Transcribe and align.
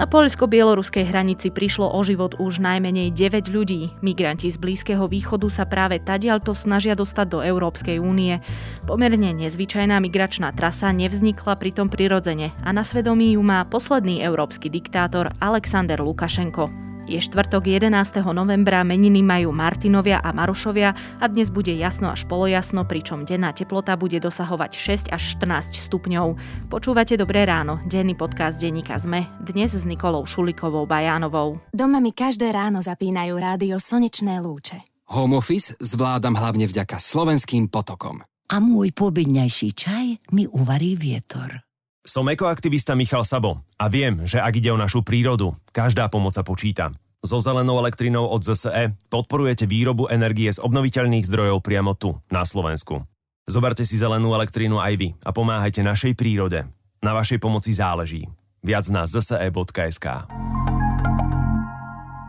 Na 0.00 0.08
poľsko-bieloruskej 0.08 1.04
hranici 1.12 1.52
prišlo 1.52 1.92
o 1.92 2.00
život 2.00 2.32
už 2.40 2.56
najmenej 2.56 3.12
9 3.12 3.52
ľudí. 3.52 3.92
Migranti 4.00 4.48
z 4.48 4.56
Blízkeho 4.56 5.04
východu 5.04 5.44
sa 5.52 5.68
práve 5.68 6.00
tadiaľto 6.00 6.56
snažia 6.56 6.96
dostať 6.96 7.26
do 7.28 7.44
Európskej 7.44 8.00
únie. 8.00 8.40
Pomerne 8.88 9.36
nezvyčajná 9.36 10.00
migračná 10.00 10.56
trasa 10.56 10.88
nevznikla 10.88 11.52
pritom 11.60 11.92
prirodzene 11.92 12.56
a 12.64 12.72
na 12.72 12.80
svedomí 12.80 13.36
ju 13.36 13.44
má 13.44 13.60
posledný 13.68 14.24
európsky 14.24 14.72
diktátor 14.72 15.36
Alexander 15.36 16.00
Lukašenko. 16.00 16.89
Je 17.10 17.18
štvrtok 17.18 17.66
11. 17.66 18.22
novembra, 18.30 18.86
meniny 18.86 19.18
majú 19.18 19.50
Martinovia 19.50 20.22
a 20.22 20.30
Marušovia 20.30 21.18
a 21.18 21.24
dnes 21.26 21.50
bude 21.50 21.74
jasno 21.74 22.14
až 22.14 22.22
polojasno, 22.30 22.86
pričom 22.86 23.26
denná 23.26 23.50
teplota 23.50 23.98
bude 23.98 24.22
dosahovať 24.22 25.10
6 25.10 25.10
až 25.10 25.22
14 25.42 25.90
stupňov. 25.90 26.38
Počúvate 26.70 27.18
Dobré 27.18 27.42
ráno, 27.42 27.82
denný 27.90 28.14
podcast 28.14 28.62
denníka 28.62 28.94
ZME, 28.94 29.26
dnes 29.42 29.74
s 29.74 29.82
Nikolou 29.82 30.22
Šulikovou 30.22 30.86
Bajánovou. 30.86 31.58
Doma 31.74 31.98
mi 31.98 32.14
každé 32.14 32.54
ráno 32.54 32.78
zapínajú 32.78 33.34
rádio 33.42 33.82
Slnečné 33.82 34.38
lúče. 34.38 34.78
Home 35.10 35.34
office 35.34 35.74
zvládam 35.82 36.38
hlavne 36.38 36.70
vďaka 36.70 36.94
slovenským 36.94 37.66
potokom. 37.66 38.22
A 38.54 38.62
môj 38.62 38.94
pobedňajší 38.94 39.68
čaj 39.74 40.06
mi 40.30 40.46
uvarí 40.46 40.94
vietor. 40.94 41.69
Som 42.00 42.32
ekoaktivista 42.32 42.96
Michal 42.96 43.28
Sabo 43.28 43.60
a 43.76 43.92
viem, 43.92 44.24
že 44.24 44.40
ak 44.40 44.56
ide 44.56 44.72
o 44.72 44.80
našu 44.80 45.04
prírodu, 45.04 45.52
každá 45.68 46.08
pomoc 46.08 46.32
sa 46.32 46.40
počíta. 46.40 46.96
So 47.20 47.36
zelenou 47.44 47.76
elektrinou 47.76 48.24
od 48.24 48.40
ZSE 48.40 48.96
podporujete 49.12 49.68
výrobu 49.68 50.08
energie 50.08 50.48
z 50.48 50.64
obnoviteľných 50.64 51.28
zdrojov 51.28 51.60
priamo 51.60 51.92
tu, 51.92 52.16
na 52.32 52.48
Slovensku. 52.48 53.04
Zoberte 53.44 53.84
si 53.84 54.00
zelenú 54.00 54.32
elektrínu 54.32 54.80
aj 54.80 54.94
vy 54.96 55.08
a 55.20 55.28
pomáhajte 55.28 55.84
našej 55.84 56.16
prírode. 56.16 56.64
Na 57.04 57.12
vašej 57.12 57.36
pomoci 57.36 57.76
záleží. 57.76 58.24
Viac 58.64 58.88
na 58.88 59.04
zse.sk 59.04 60.06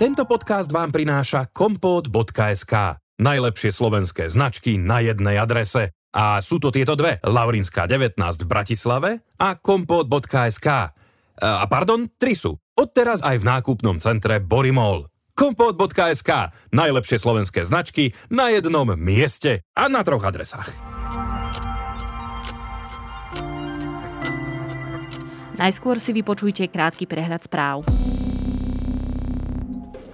Tento 0.04 0.24
podcast 0.28 0.68
vám 0.68 0.92
prináša 0.92 1.48
kompot.sk. 1.48 3.00
Najlepšie 3.24 3.72
slovenské 3.72 4.28
značky 4.28 4.76
na 4.76 5.00
jednej 5.00 5.40
adrese. 5.40 5.96
A 6.12 6.44
sú 6.44 6.60
to 6.60 6.76
tieto 6.76 7.00
dve, 7.00 7.24
Laurinská 7.24 7.88
19 7.88 8.20
v 8.20 8.48
Bratislave 8.48 9.10
a 9.40 9.56
kompot.sk. 9.56 10.68
A 11.42 11.66
pardon, 11.72 12.04
tri 12.20 12.36
sú. 12.36 12.60
Odteraz 12.76 13.24
aj 13.24 13.40
v 13.40 13.48
nákupnom 13.48 13.98
centre 14.04 14.44
Borimol. 14.44 15.08
Kompot.sk. 15.32 16.52
Najlepšie 16.76 17.18
slovenské 17.18 17.64
značky 17.64 18.12
na 18.28 18.52
jednom 18.52 18.86
mieste 19.00 19.64
a 19.72 19.88
na 19.88 20.04
troch 20.04 20.28
adresách. 20.28 20.70
Najskôr 25.56 26.02
si 26.02 26.12
vypočujte 26.12 26.68
krátky 26.68 27.06
prehľad 27.06 27.46
správ. 27.46 27.86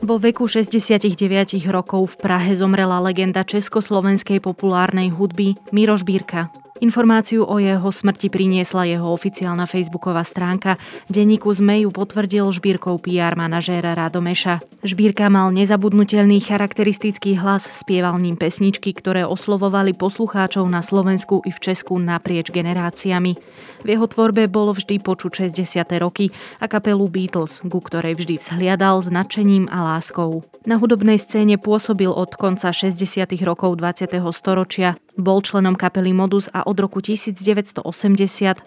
Vo 0.08 0.16
veku 0.16 0.48
69 0.48 1.68
rokov 1.68 2.16
v 2.16 2.24
Prahe 2.24 2.56
zomrela 2.56 3.04
legenda 3.04 3.44
československej 3.44 4.40
populárnej 4.40 5.12
hudby 5.12 5.60
Miroš 5.76 6.08
Bírka. 6.08 6.48
Informáciu 6.78 7.42
o 7.42 7.58
jeho 7.58 7.90
smrti 7.90 8.30
priniesla 8.30 8.86
jeho 8.86 9.10
oficiálna 9.10 9.66
facebooková 9.66 10.22
stránka. 10.22 10.78
Denníku 11.10 11.50
ZME 11.50 11.84
ju 11.84 11.90
potvrdil 11.90 12.46
Žbírkou 12.54 13.02
PR 13.02 13.34
manažéra 13.34 13.98
Radomeša. 13.98 14.62
Žbírka 14.86 15.26
mal 15.34 15.50
nezabudnutelný 15.58 16.38
charakteristický 16.38 17.34
hlas, 17.42 17.66
spieval 17.66 18.22
ním 18.22 18.38
pesničky, 18.38 18.94
ktoré 18.94 19.26
oslovovali 19.26 19.98
poslucháčov 19.98 20.70
na 20.70 20.86
Slovensku 20.86 21.42
i 21.42 21.50
v 21.50 21.58
Česku 21.58 21.98
naprieč 21.98 22.54
generáciami. 22.54 23.34
V 23.82 23.88
jeho 23.90 24.06
tvorbe 24.06 24.46
bolo 24.46 24.78
vždy 24.78 25.02
počuť 25.02 25.50
60. 25.50 25.82
roky 25.98 26.30
a 26.62 26.70
kapelu 26.70 27.10
Beatles, 27.10 27.58
ku 27.66 27.82
ktorej 27.82 28.22
vždy 28.22 28.38
vzhliadal 28.38 29.02
s 29.02 29.10
nadšením 29.10 29.66
a 29.74 29.98
láskou. 29.98 30.46
Na 30.70 30.78
hudobnej 30.78 31.18
scéne 31.18 31.58
pôsobil 31.58 32.12
od 32.12 32.38
konca 32.38 32.70
60. 32.70 33.02
rokov 33.42 33.82
20. 33.82 34.14
storočia. 34.30 35.00
Bol 35.18 35.42
členom 35.42 35.74
kapely 35.74 36.14
Modus 36.14 36.46
a 36.54 36.67
od 36.68 36.76
roku 36.76 37.00
1980 37.00 37.80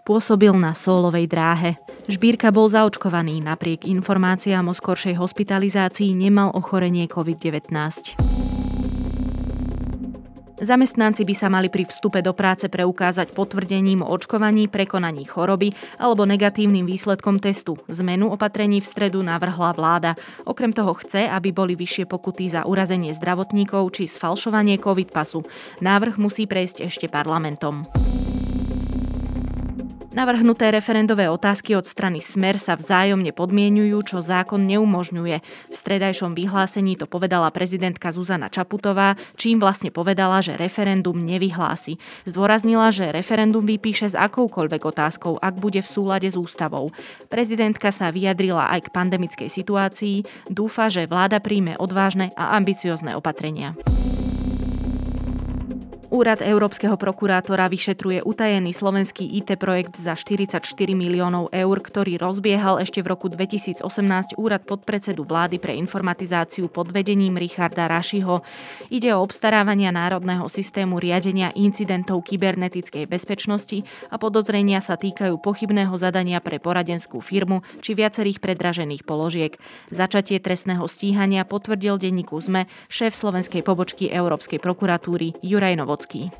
pôsobil 0.02 0.56
na 0.56 0.72
sólovej 0.72 1.28
dráhe. 1.28 1.76
Žbírka 2.08 2.48
bol 2.48 2.72
zaočkovaný, 2.72 3.44
napriek 3.44 3.84
informáciám 3.84 4.64
o 4.64 4.74
skoršej 4.74 5.20
hospitalizácii 5.20 6.16
nemal 6.16 6.56
ochorenie 6.56 7.04
COVID-19. 7.04 8.49
Zamestnanci 10.60 11.24
by 11.24 11.34
sa 11.34 11.48
mali 11.48 11.72
pri 11.72 11.88
vstupe 11.88 12.20
do 12.20 12.36
práce 12.36 12.68
preukázať 12.68 13.32
potvrdením 13.32 14.04
o 14.04 14.12
očkovaní, 14.12 14.68
prekonaní 14.68 15.24
choroby 15.24 15.72
alebo 15.96 16.28
negatívnym 16.28 16.84
výsledkom 16.84 17.40
testu. 17.40 17.80
Zmenu 17.88 18.28
opatrení 18.28 18.84
v 18.84 18.90
stredu 18.92 19.24
navrhla 19.24 19.72
vláda. 19.72 20.20
Okrem 20.44 20.76
toho 20.76 20.92
chce, 21.00 21.24
aby 21.24 21.48
boli 21.56 21.72
vyššie 21.80 22.04
pokuty 22.04 22.52
za 22.52 22.68
urazenie 22.68 23.16
zdravotníkov 23.16 23.88
či 23.96 24.04
sfalšovanie 24.04 24.76
COVID 24.76 25.08
pasu. 25.08 25.40
Návrh 25.80 26.20
musí 26.20 26.44
prejsť 26.44 26.84
ešte 26.84 27.08
parlamentom. 27.08 27.88
Navrhnuté 30.10 30.74
referendové 30.74 31.30
otázky 31.30 31.78
od 31.78 31.86
strany 31.86 32.18
Smer 32.18 32.58
sa 32.58 32.74
vzájomne 32.74 33.30
podmienujú, 33.30 34.02
čo 34.02 34.18
zákon 34.18 34.58
neumožňuje. 34.66 35.36
V 35.70 35.74
stredajšom 35.78 36.34
vyhlásení 36.34 36.98
to 36.98 37.06
povedala 37.06 37.46
prezidentka 37.54 38.10
Zuzana 38.10 38.50
Čaputová, 38.50 39.14
čím 39.38 39.62
vlastne 39.62 39.94
povedala, 39.94 40.42
že 40.42 40.58
referendum 40.58 41.14
nevyhlási. 41.14 42.02
Zdôraznila, 42.26 42.90
že 42.90 43.14
referendum 43.14 43.62
vypíše 43.62 44.10
s 44.10 44.18
akoukoľvek 44.18 44.82
otázkou, 44.82 45.38
ak 45.38 45.54
bude 45.62 45.78
v 45.78 45.86
súlade 45.86 46.26
s 46.26 46.34
ústavou. 46.34 46.90
Prezidentka 47.30 47.94
sa 47.94 48.10
vyjadrila 48.10 48.66
aj 48.66 48.90
k 48.90 48.92
pandemickej 48.92 49.46
situácii, 49.46 50.50
dúfa, 50.50 50.90
že 50.90 51.06
vláda 51.06 51.38
príjme 51.38 51.78
odvážne 51.78 52.34
a 52.34 52.58
ambiciozne 52.58 53.14
opatrenia. 53.14 53.78
Úrad 56.10 56.42
Európskeho 56.42 56.98
prokurátora 56.98 57.70
vyšetruje 57.70 58.26
utajený 58.26 58.74
slovenský 58.74 59.30
IT 59.30 59.54
projekt 59.62 59.94
za 59.94 60.18
44 60.18 60.58
miliónov 60.90 61.54
eur, 61.54 61.76
ktorý 61.78 62.18
rozbiehal 62.18 62.82
ešte 62.82 62.98
v 62.98 63.14
roku 63.14 63.30
2018 63.30 63.86
úrad 64.34 64.66
podpredsedu 64.66 65.22
vlády 65.22 65.62
pre 65.62 65.78
informatizáciu 65.78 66.66
pod 66.66 66.90
vedením 66.90 67.38
Richarda 67.38 67.86
Rašiho. 67.86 68.42
Ide 68.90 69.14
o 69.14 69.22
obstarávania 69.22 69.94
národného 69.94 70.50
systému 70.50 70.98
riadenia 70.98 71.54
incidentov 71.54 72.26
kybernetickej 72.26 73.06
bezpečnosti 73.06 73.86
a 74.10 74.18
podozrenia 74.18 74.82
sa 74.82 74.98
týkajú 74.98 75.38
pochybného 75.38 75.94
zadania 75.94 76.42
pre 76.42 76.58
poradenskú 76.58 77.22
firmu 77.22 77.62
či 77.86 77.94
viacerých 77.94 78.42
predražených 78.42 79.06
položiek. 79.06 79.54
Začatie 79.94 80.42
trestného 80.42 80.82
stíhania 80.90 81.46
potvrdil 81.46 82.02
denníku 82.02 82.34
ZME 82.42 82.66
šéf 82.90 83.14
slovenskej 83.14 83.62
pobočky 83.62 84.10
Európskej 84.10 84.58
prokuratúry 84.58 85.38
Juraj 85.46 85.78
Novot 85.78 85.99
Vysocký. 86.00 86.32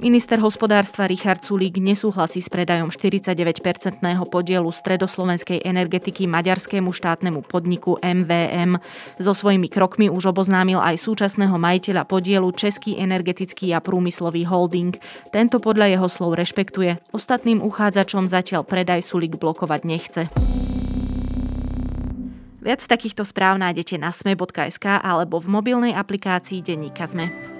Minister 0.00 0.40
hospodárstva 0.40 1.04
Richard 1.04 1.44
Sulík 1.44 1.76
nesúhlasí 1.76 2.40
s 2.40 2.48
predajom 2.48 2.88
49-percentného 2.88 4.24
podielu 4.32 4.66
stredoslovenskej 4.66 5.60
energetiky 5.60 6.24
maďarskému 6.24 6.88
štátnemu 6.88 7.44
podniku 7.44 8.00
MVM. 8.00 8.80
So 9.20 9.36
svojimi 9.36 9.68
krokmi 9.68 10.08
už 10.08 10.32
oboznámil 10.32 10.80
aj 10.80 11.04
súčasného 11.04 11.54
majiteľa 11.60 12.08
podielu 12.08 12.48
Český 12.50 12.96
energetický 12.96 13.76
a 13.76 13.84
prúmyslový 13.84 14.48
holding. 14.48 14.96
Tento 15.30 15.60
podľa 15.60 15.92
jeho 16.00 16.08
slov 16.08 16.34
rešpektuje. 16.34 17.12
Ostatným 17.12 17.60
uchádzačom 17.60 18.24
zatiaľ 18.24 18.64
predaj 18.64 19.04
Sulík 19.04 19.36
blokovať 19.36 19.80
nechce. 19.84 20.22
Viac 22.60 22.84
takýchto 22.84 23.24
správ 23.24 23.56
nájdete 23.56 23.96
na 23.96 24.12
sme.sk 24.12 24.84
alebo 24.84 25.40
v 25.40 25.48
mobilnej 25.48 25.92
aplikácii 25.96 26.60
Denníka 26.60 27.08
Sme. 27.08 27.59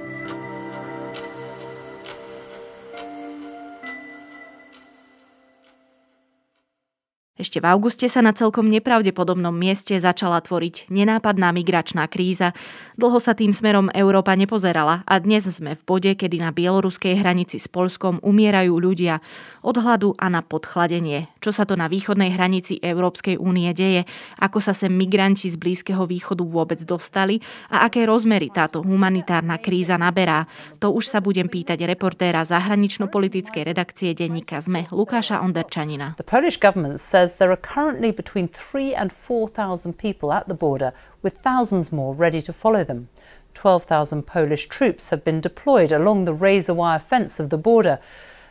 Ešte 7.40 7.56
v 7.56 7.72
auguste 7.72 8.04
sa 8.04 8.20
na 8.20 8.36
celkom 8.36 8.68
nepravdepodobnom 8.68 9.56
mieste 9.56 9.96
začala 9.96 10.44
tvoriť 10.44 10.92
nenápadná 10.92 11.56
migračná 11.56 12.04
kríza. 12.04 12.52
Dlho 13.00 13.16
sa 13.16 13.32
tým 13.32 13.56
smerom 13.56 13.88
Európa 13.96 14.36
nepozerala 14.36 15.00
a 15.08 15.16
dnes 15.16 15.48
sme 15.48 15.72
v 15.72 15.82
bode, 15.88 16.12
kedy 16.12 16.36
na 16.36 16.52
bieloruskej 16.52 17.16
hranici 17.16 17.56
s 17.56 17.64
Polskom 17.64 18.20
umierajú 18.20 18.76
ľudia 18.76 19.24
od 19.64 19.72
hladu 19.72 20.12
a 20.20 20.28
na 20.28 20.44
podchladenie. 20.44 21.32
Čo 21.40 21.56
sa 21.56 21.64
to 21.64 21.80
na 21.80 21.88
východnej 21.88 22.28
hranici 22.28 22.76
Európskej 22.76 23.40
únie 23.40 23.72
deje, 23.72 24.04
ako 24.36 24.60
sa 24.60 24.76
sem 24.76 24.92
migranti 24.92 25.48
z 25.48 25.56
Blízkeho 25.56 26.04
východu 26.04 26.44
vôbec 26.44 26.84
dostali 26.84 27.40
a 27.72 27.88
aké 27.88 28.04
rozmery 28.04 28.52
táto 28.52 28.84
humanitárna 28.84 29.56
kríza 29.56 29.96
naberá. 29.96 30.44
To 30.84 30.92
už 30.92 31.08
sa 31.08 31.24
budem 31.24 31.48
pýtať 31.48 31.88
reportéra 31.88 32.44
zahranično-politickej 32.44 33.64
redakcie 33.64 34.12
denníka 34.12 34.60
ZME 34.60 34.92
Lukáša 34.92 35.40
Onderčanina. 35.40 36.20
The 36.20 36.28
Polish 36.28 36.60
government 36.60 37.00
says 37.00 37.29
says 37.30 37.38
there 37.38 37.52
are 37.52 37.56
currently 37.56 38.10
between 38.10 38.48
3 38.48 38.94
and 38.94 39.12
4,000 39.12 39.98
people 39.98 40.32
at 40.32 40.48
the 40.48 40.54
border, 40.54 40.92
with 41.22 41.38
thousands 41.38 41.92
more 41.92 42.14
ready 42.14 42.40
to 42.40 42.52
follow 42.52 42.84
them. 42.84 43.08
12,000 43.54 44.26
Polish 44.26 44.66
troops 44.66 45.10
have 45.10 45.24
been 45.24 45.40
deployed 45.40 45.92
along 45.92 46.24
the 46.24 46.34
razor 46.34 46.74
wire 46.74 46.98
fence 46.98 47.40
of 47.40 47.50
the 47.50 47.58
border. 47.58 47.98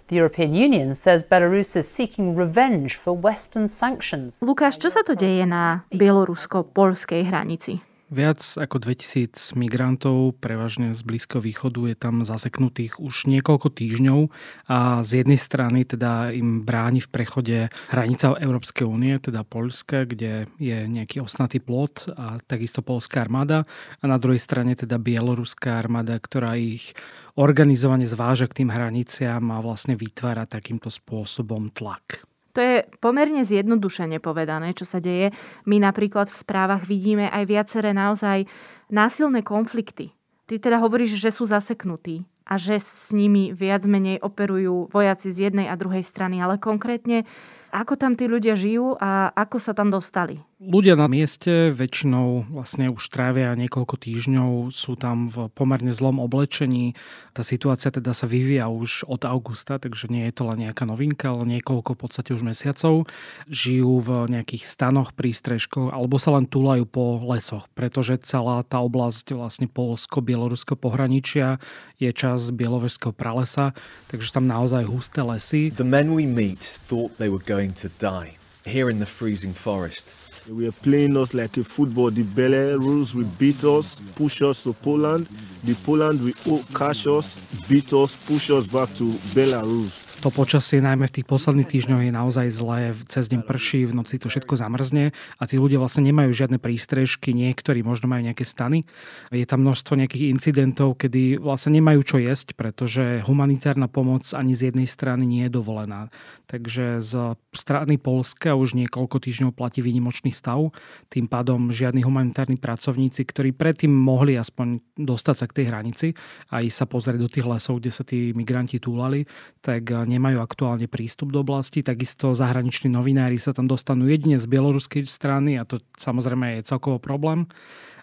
The 0.07 0.15
European 0.15 0.55
Union 0.55 0.93
says 0.93 1.23
Belarus 1.23 1.75
is 1.75 1.87
seeking 1.87 2.35
revenge 2.35 2.95
for 2.95 3.13
Western 3.13 3.67
sanctions. 3.67 4.41
Lukáš, 4.41 4.79
čo 4.81 4.89
sa 4.89 5.03
to 5.05 5.15
deje 5.15 5.45
na 5.45 5.85
bielorusko-polskej 5.93 7.29
hranici? 7.29 7.88
Viac 8.09 8.41
ako 8.57 8.81
2000 8.81 9.53
migrantov, 9.53 10.33
prevažne 10.41 10.97
z 10.97 11.01
Blízkeho 11.05 11.45
východu, 11.45 11.93
je 11.93 11.95
tam 11.95 12.25
zaseknutých 12.25 12.97
už 12.97 13.29
niekoľko 13.29 13.69
týždňov 13.69 14.33
a 14.65 15.05
z 15.05 15.21
jednej 15.21 15.37
strany 15.37 15.85
teda 15.85 16.33
im 16.33 16.65
bráni 16.65 17.05
v 17.05 17.09
prechode 17.13 17.57
hranica 17.93 18.33
Európskej 18.33 18.89
únie, 18.89 19.13
teda 19.21 19.45
Poľska, 19.45 20.09
kde 20.09 20.49
je 20.57 20.89
nejaký 20.89 21.21
osnatý 21.21 21.61
plot 21.61 22.09
a 22.17 22.41
takisto 22.49 22.81
polská 22.81 23.21
armáda 23.21 23.69
a 24.01 24.05
na 24.09 24.17
druhej 24.17 24.41
strane 24.41 24.73
teda 24.73 24.97
bieloruská 24.97 25.77
armáda, 25.77 26.17
ktorá 26.17 26.57
ich 26.57 26.97
organizovane 27.37 28.09
zváža 28.09 28.49
k 28.49 28.65
tým 28.65 28.73
hraniciam 28.73 29.53
a 29.53 29.61
vlastne 29.61 29.93
vytvára 29.93 30.49
takýmto 30.49 30.89
spôsobom 30.89 31.69
tlak. 31.69 32.25
To 32.59 32.67
je 32.67 32.83
pomerne 32.99 33.47
zjednodušene 33.47 34.19
povedané, 34.19 34.75
čo 34.75 34.83
sa 34.83 34.99
deje. 34.99 35.31
My 35.63 35.79
napríklad 35.79 36.27
v 36.27 36.35
správach 36.43 36.83
vidíme 36.83 37.31
aj 37.31 37.47
viaceré 37.47 37.95
naozaj 37.95 38.51
násilné 38.91 39.47
konflikty. 39.47 40.11
Ty 40.43 40.59
teda 40.59 40.83
hovoríš, 40.83 41.15
že 41.15 41.31
sú 41.31 41.47
zaseknutí 41.47 42.27
a 42.43 42.59
že 42.59 42.83
s 42.83 43.15
nimi 43.15 43.55
viac 43.55 43.87
menej 43.87 44.19
operujú 44.19 44.91
vojaci 44.91 45.31
z 45.31 45.47
jednej 45.47 45.71
a 45.71 45.79
druhej 45.79 46.03
strany, 46.03 46.43
ale 46.43 46.59
konkrétne 46.59 47.23
ako 47.71 47.95
tam 47.95 48.19
tí 48.19 48.27
ľudia 48.27 48.59
žijú 48.59 48.99
a 48.99 49.31
ako 49.39 49.55
sa 49.63 49.71
tam 49.71 49.87
dostali? 49.87 50.43
Ľudia 50.59 50.99
na 50.99 51.07
mieste 51.07 51.71
väčšinou 51.71 52.51
vlastne 52.51 52.91
už 52.91 53.07
trávia 53.15 53.55
niekoľko 53.55 53.95
týždňov, 53.95 54.75
sú 54.75 54.99
tam 54.99 55.31
v 55.31 55.47
pomerne 55.55 55.87
zlom 55.95 56.19
oblečení. 56.19 56.99
Tá 57.31 57.47
situácia 57.47 57.95
teda 57.95 58.11
sa 58.11 58.27
vyvíja 58.27 58.67
už 58.67 59.07
od 59.07 59.23
augusta, 59.23 59.79
takže 59.79 60.11
nie 60.11 60.27
je 60.27 60.35
to 60.35 60.43
len 60.51 60.67
nejaká 60.67 60.83
novinka, 60.83 61.31
ale 61.31 61.47
niekoľko 61.47 61.95
v 61.95 61.99
podstate 62.03 62.35
už 62.35 62.43
mesiacov. 62.43 63.07
Žijú 63.47 64.03
v 64.03 64.09
nejakých 64.35 64.67
stanoch, 64.67 65.15
prístrežkoch 65.15 65.95
alebo 65.95 66.19
sa 66.19 66.35
len 66.35 66.43
túlajú 66.43 66.83
po 66.83 67.23
lesoch, 67.23 67.71
pretože 67.71 68.19
celá 68.27 68.59
tá 68.67 68.83
oblasť 68.83 69.31
vlastne 69.39 69.71
polsko-bieloruského 69.71 70.75
pohraničia 70.75 71.63
je 72.03 72.11
čas 72.11 72.51
bielovežského 72.51 73.15
pralesa, 73.15 73.71
takže 74.11 74.35
tam 74.35 74.43
naozaj 74.43 74.91
husté 74.91 75.23
lesy. 75.23 75.71
The 75.71 75.87
men 75.87 76.11
we 76.11 76.27
meet 76.27 76.59
thought 76.59 77.15
they 77.15 77.31
were 77.31 77.39
going 77.39 77.71
to 77.79 77.87
die 77.95 78.35
here 78.67 78.91
in 78.91 78.99
the 78.99 79.07
freezing 79.07 79.55
forest. 79.55 80.28
We 80.51 80.65
were 80.65 80.71
playing 80.71 81.15
us 81.15 81.35
like 81.35 81.57
a 81.57 81.63
football. 81.63 82.09
The 82.09 82.23
Belarus 82.23 83.13
will 83.13 83.29
beat 83.37 83.63
us, 83.63 83.99
push 84.15 84.41
us 84.41 84.63
to 84.63 84.73
Poland. 84.73 85.27
The 85.63 85.75
Poland 85.75 86.21
will 86.21 86.63
cash 86.73 87.05
us, 87.05 87.37
beat 87.67 87.93
us, 87.93 88.15
push 88.15 88.49
us 88.49 88.65
back 88.65 88.91
to 88.95 89.03
Belarus. 89.35 90.08
To 90.19 90.35
počasie 90.35 90.83
najmä 90.83 91.07
v 91.07 91.15
tých 91.15 91.27
posledných 91.31 91.71
týždňoch 91.79 92.03
je 92.03 92.11
naozaj 92.11 92.51
zlé. 92.51 92.91
Cez 93.07 93.31
deň 93.31 93.39
prší, 93.39 93.87
v 93.87 94.03
noci 94.03 94.19
to 94.19 94.27
všetko 94.27 94.59
zamrzne 94.59 95.15
a 95.39 95.43
tí 95.47 95.55
ľudia 95.55 95.79
vlastne 95.79 96.03
nemajú 96.03 96.35
žiadne 96.35 96.59
prístrežky, 96.59 97.31
niektorí 97.31 97.87
možno 97.87 98.11
majú 98.11 98.27
nejaké 98.27 98.43
stany. 98.43 98.83
Je 99.31 99.47
tam 99.47 99.63
množstvo 99.63 99.95
nejakých 99.95 100.27
incidentov, 100.27 100.99
kedy 100.99 101.39
vlastne 101.39 101.79
nemajú 101.79 102.03
čo 102.03 102.17
jesť, 102.19 102.51
pretože 102.59 103.23
humanitárna 103.23 103.87
pomoc 103.87 104.27
ani 104.35 104.59
z 104.59 104.75
jednej 104.75 104.91
strany 104.91 105.23
nie 105.23 105.47
je 105.47 105.55
dovolená. 105.55 106.11
Takže 106.51 106.99
z 106.99 107.39
strany 107.55 107.95
Polska 107.95 108.59
už 108.59 108.75
niekoľko 108.75 109.23
týždňov 109.23 109.55
platí 109.55 109.79
výnimočný 109.79 110.35
stav. 110.35 110.75
Tým 111.07 111.31
pádom 111.31 111.71
žiadni 111.71 112.03
humanitárni 112.03 112.59
pracovníci, 112.59 113.23
ktorí 113.23 113.55
predtým 113.55 113.95
mohli 113.95 114.35
aspoň 114.35 114.83
dostať 114.99 115.35
sa 115.39 115.45
k 115.47 115.55
tej 115.63 115.65
hranici 115.71 116.07
a 116.51 116.59
ísť 116.59 116.75
sa 116.75 116.85
pozrieť 116.91 117.19
do 117.23 117.31
tých 117.31 117.47
lesov, 117.47 117.79
kde 117.79 117.91
sa 117.95 118.03
tí 118.03 118.35
migranti 118.35 118.83
túlali, 118.83 119.23
tak 119.63 119.87
nemajú 120.09 120.41
aktuálne 120.41 120.89
prístup 120.89 121.29
do 121.29 121.45
oblasti. 121.45 121.85
Takisto 121.85 122.33
zahraniční 122.33 122.89
novinári 122.89 123.37
sa 123.37 123.53
tam 123.53 123.69
dostanú 123.69 124.09
jedine 124.09 124.41
z 124.41 124.45
bieloruskej 124.49 125.05
strany 125.05 125.61
a 125.61 125.63
to 125.63 125.77
samozrejme 125.95 126.59
je 126.59 126.67
celkovo 126.67 126.97
problém 126.97 127.45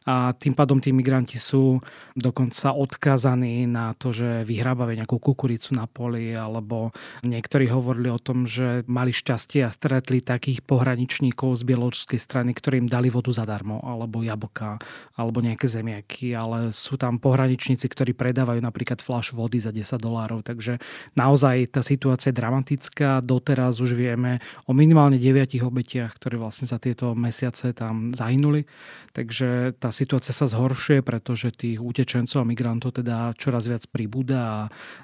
a 0.07 0.31
tým 0.39 0.55
pádom 0.55 0.79
tí 0.79 0.95
migranti 0.95 1.43
sú 1.43 1.83
dokonca 2.15 2.71
odkazaní 2.71 3.67
na 3.67 3.91
to, 3.99 4.15
že 4.15 4.47
vyhrábajú 4.47 4.95
nejakú 4.95 5.19
kukuricu 5.19 5.75
na 5.75 5.91
poli, 5.91 6.31
alebo 6.31 6.95
niektorí 7.27 7.67
hovorili 7.67 8.15
o 8.15 8.23
tom, 8.23 8.47
že 8.47 8.87
mali 8.87 9.11
šťastie 9.11 9.67
a 9.67 9.75
stretli 9.75 10.23
takých 10.23 10.63
pohraničníkov 10.63 11.59
z 11.59 11.63
bieloruskej 11.67 12.23
strany, 12.23 12.55
ktorí 12.55 12.87
im 12.87 12.89
dali 12.89 13.11
vodu 13.11 13.35
zadarmo, 13.35 13.83
alebo 13.83 14.23
jablka, 14.23 14.79
alebo 15.19 15.43
nejaké 15.43 15.67
zemiaky, 15.67 16.39
ale 16.39 16.71
sú 16.71 16.95
tam 16.95 17.19
pohraničníci, 17.19 17.91
ktorí 17.91 18.15
predávajú 18.15 18.63
napríklad 18.63 19.03
fľaš 19.03 19.35
vody 19.35 19.59
za 19.59 19.75
10 19.75 19.99
dolárov, 19.99 20.47
takže 20.47 20.79
naozaj 21.19 21.75
tá 21.75 21.83
situácia 21.83 22.31
je 22.31 22.39
dramatická. 22.39 23.19
Doteraz 23.19 23.83
už 23.83 23.99
vieme 23.99 24.39
o 24.71 24.73
minimálne 24.77 25.19
9 25.19 25.59
obetiach, 25.67 26.15
ktoré 26.15 26.39
vlastne 26.39 26.71
za 26.71 26.79
tieto 26.79 27.19
mesiace 27.19 27.75
tam 27.75 28.15
zahynuli. 28.15 28.69
Takže 29.17 29.75
tá 29.81 29.89
situácia 29.97 30.37
sa 30.37 30.45
zhoršuje, 30.45 31.01
pretože 31.01 31.49
tých 31.57 31.81
utečencov 31.81 32.45
a 32.45 32.49
migrantov 32.49 33.01
teda 33.01 33.33
čoraz 33.41 33.65
viac 33.65 33.89
pribúda 33.89 34.39
a 34.45 34.59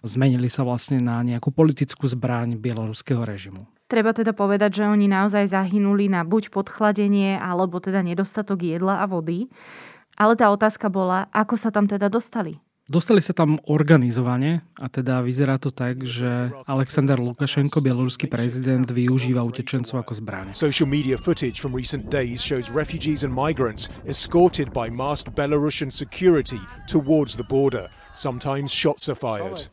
zmenili 0.05 0.53
sa 0.53 0.69
vlastne 0.69 1.01
na 1.01 1.25
nejakú 1.25 1.49
politickú 1.49 2.05
zbraň 2.05 2.61
bieloruského 2.61 3.25
režimu. 3.25 3.65
Treba 3.89 4.13
teda 4.13 4.37
povedať, 4.37 4.81
že 4.81 4.89
oni 4.89 5.09
naozaj 5.09 5.53
zahynuli 5.53 6.09
na 6.09 6.25
buď 6.25 6.49
podchladenie, 6.53 7.37
alebo 7.37 7.77
teda 7.81 8.01
nedostatok 8.01 8.65
jedla 8.65 9.01
a 9.01 9.09
vody. 9.09 9.49
Ale 10.17 10.37
tá 10.37 10.49
otázka 10.53 10.93
bola, 10.93 11.29
ako 11.33 11.57
sa 11.57 11.73
tam 11.73 11.89
teda 11.89 12.13
dostali? 12.13 12.61
Dostali 12.91 13.23
sa 13.23 13.31
tam 13.31 13.63
organizovane 13.71 14.67
a 14.75 14.87
teda 14.91 15.23
vyzerá 15.23 15.55
to 15.63 15.71
tak, 15.71 16.03
že 16.03 16.51
Aleksandr 16.67 17.15
Lukašenko, 17.23 17.79
bieloruský 17.79 18.27
prezident, 18.27 18.83
využíva 18.83 19.39
utečencov 19.47 20.03
ako 20.03 20.19
zbraň. 20.19 20.47
Social 20.59 20.91
media 20.91 21.15
footage 21.15 21.63
from 21.63 21.71
recent 21.71 22.11
days 22.11 22.43
shows 22.43 22.75
refugees 22.75 23.23
and 23.23 23.31
migrants 23.31 23.87
escorted 24.03 24.75
by 24.75 24.91
masked 24.91 25.31
Belarusian 25.39 25.95
security 25.95 26.59
towards 26.91 27.39
the 27.39 27.47
border. 27.47 27.87
Sometimes 28.19 28.75
shots 28.75 29.07
are 29.07 29.17
fired. 29.17 29.71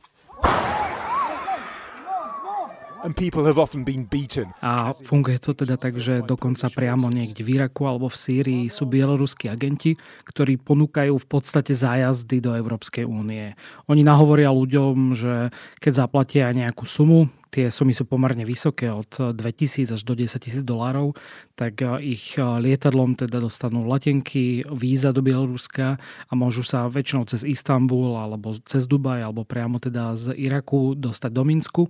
A 4.59 4.91
funguje 4.91 5.39
to 5.39 5.55
teda 5.55 5.79
tak, 5.79 5.95
že 5.95 6.19
dokonca 6.19 6.67
priamo 6.67 7.07
niekde 7.07 7.41
v 7.47 7.55
Iraku 7.55 7.87
alebo 7.87 8.11
v 8.11 8.19
Sýrii 8.19 8.63
sú 8.67 8.85
bieloruskí 8.91 9.47
agenti, 9.47 9.95
ktorí 10.27 10.59
ponúkajú 10.59 11.15
v 11.15 11.27
podstate 11.27 11.71
zájazdy 11.71 12.43
do 12.43 12.51
Európskej 12.59 13.07
únie. 13.07 13.55
Oni 13.87 14.03
nahovoria 14.03 14.51
ľuďom, 14.51 15.15
že 15.15 15.49
keď 15.79 16.05
zaplatia 16.05 16.51
nejakú 16.51 16.83
sumu, 16.83 17.31
tie 17.49 17.73
sumy 17.73 17.97
sú 17.97 18.05
pomerne 18.05 18.45
vysoké, 18.45 18.93
od 18.93 19.09
2000 19.09 19.97
až 19.97 20.01
do 20.05 20.13
10 20.13 20.37
tisíc 20.37 20.61
dolárov, 20.61 21.17
tak 21.57 21.81
e, 21.81 22.15
ich 22.15 22.37
e, 22.37 22.41
lietadlom 22.41 23.17
teda 23.17 23.41
dostanú 23.41 23.83
letenky, 23.89 24.63
víza 24.69 25.09
do 25.09 25.25
Bieloruska 25.25 25.97
a 25.99 26.33
môžu 26.37 26.61
sa 26.61 26.85
väčšinou 26.87 27.25
cez 27.25 27.41
Istanbul 27.43 28.15
alebo 28.15 28.53
cez 28.63 28.85
Dubaj 28.85 29.25
alebo 29.25 29.43
priamo 29.43 29.81
teda 29.81 30.13
z 30.15 30.37
Iraku 30.37 30.93
dostať 30.93 31.31
do 31.33 31.43
Minsku. 31.43 31.83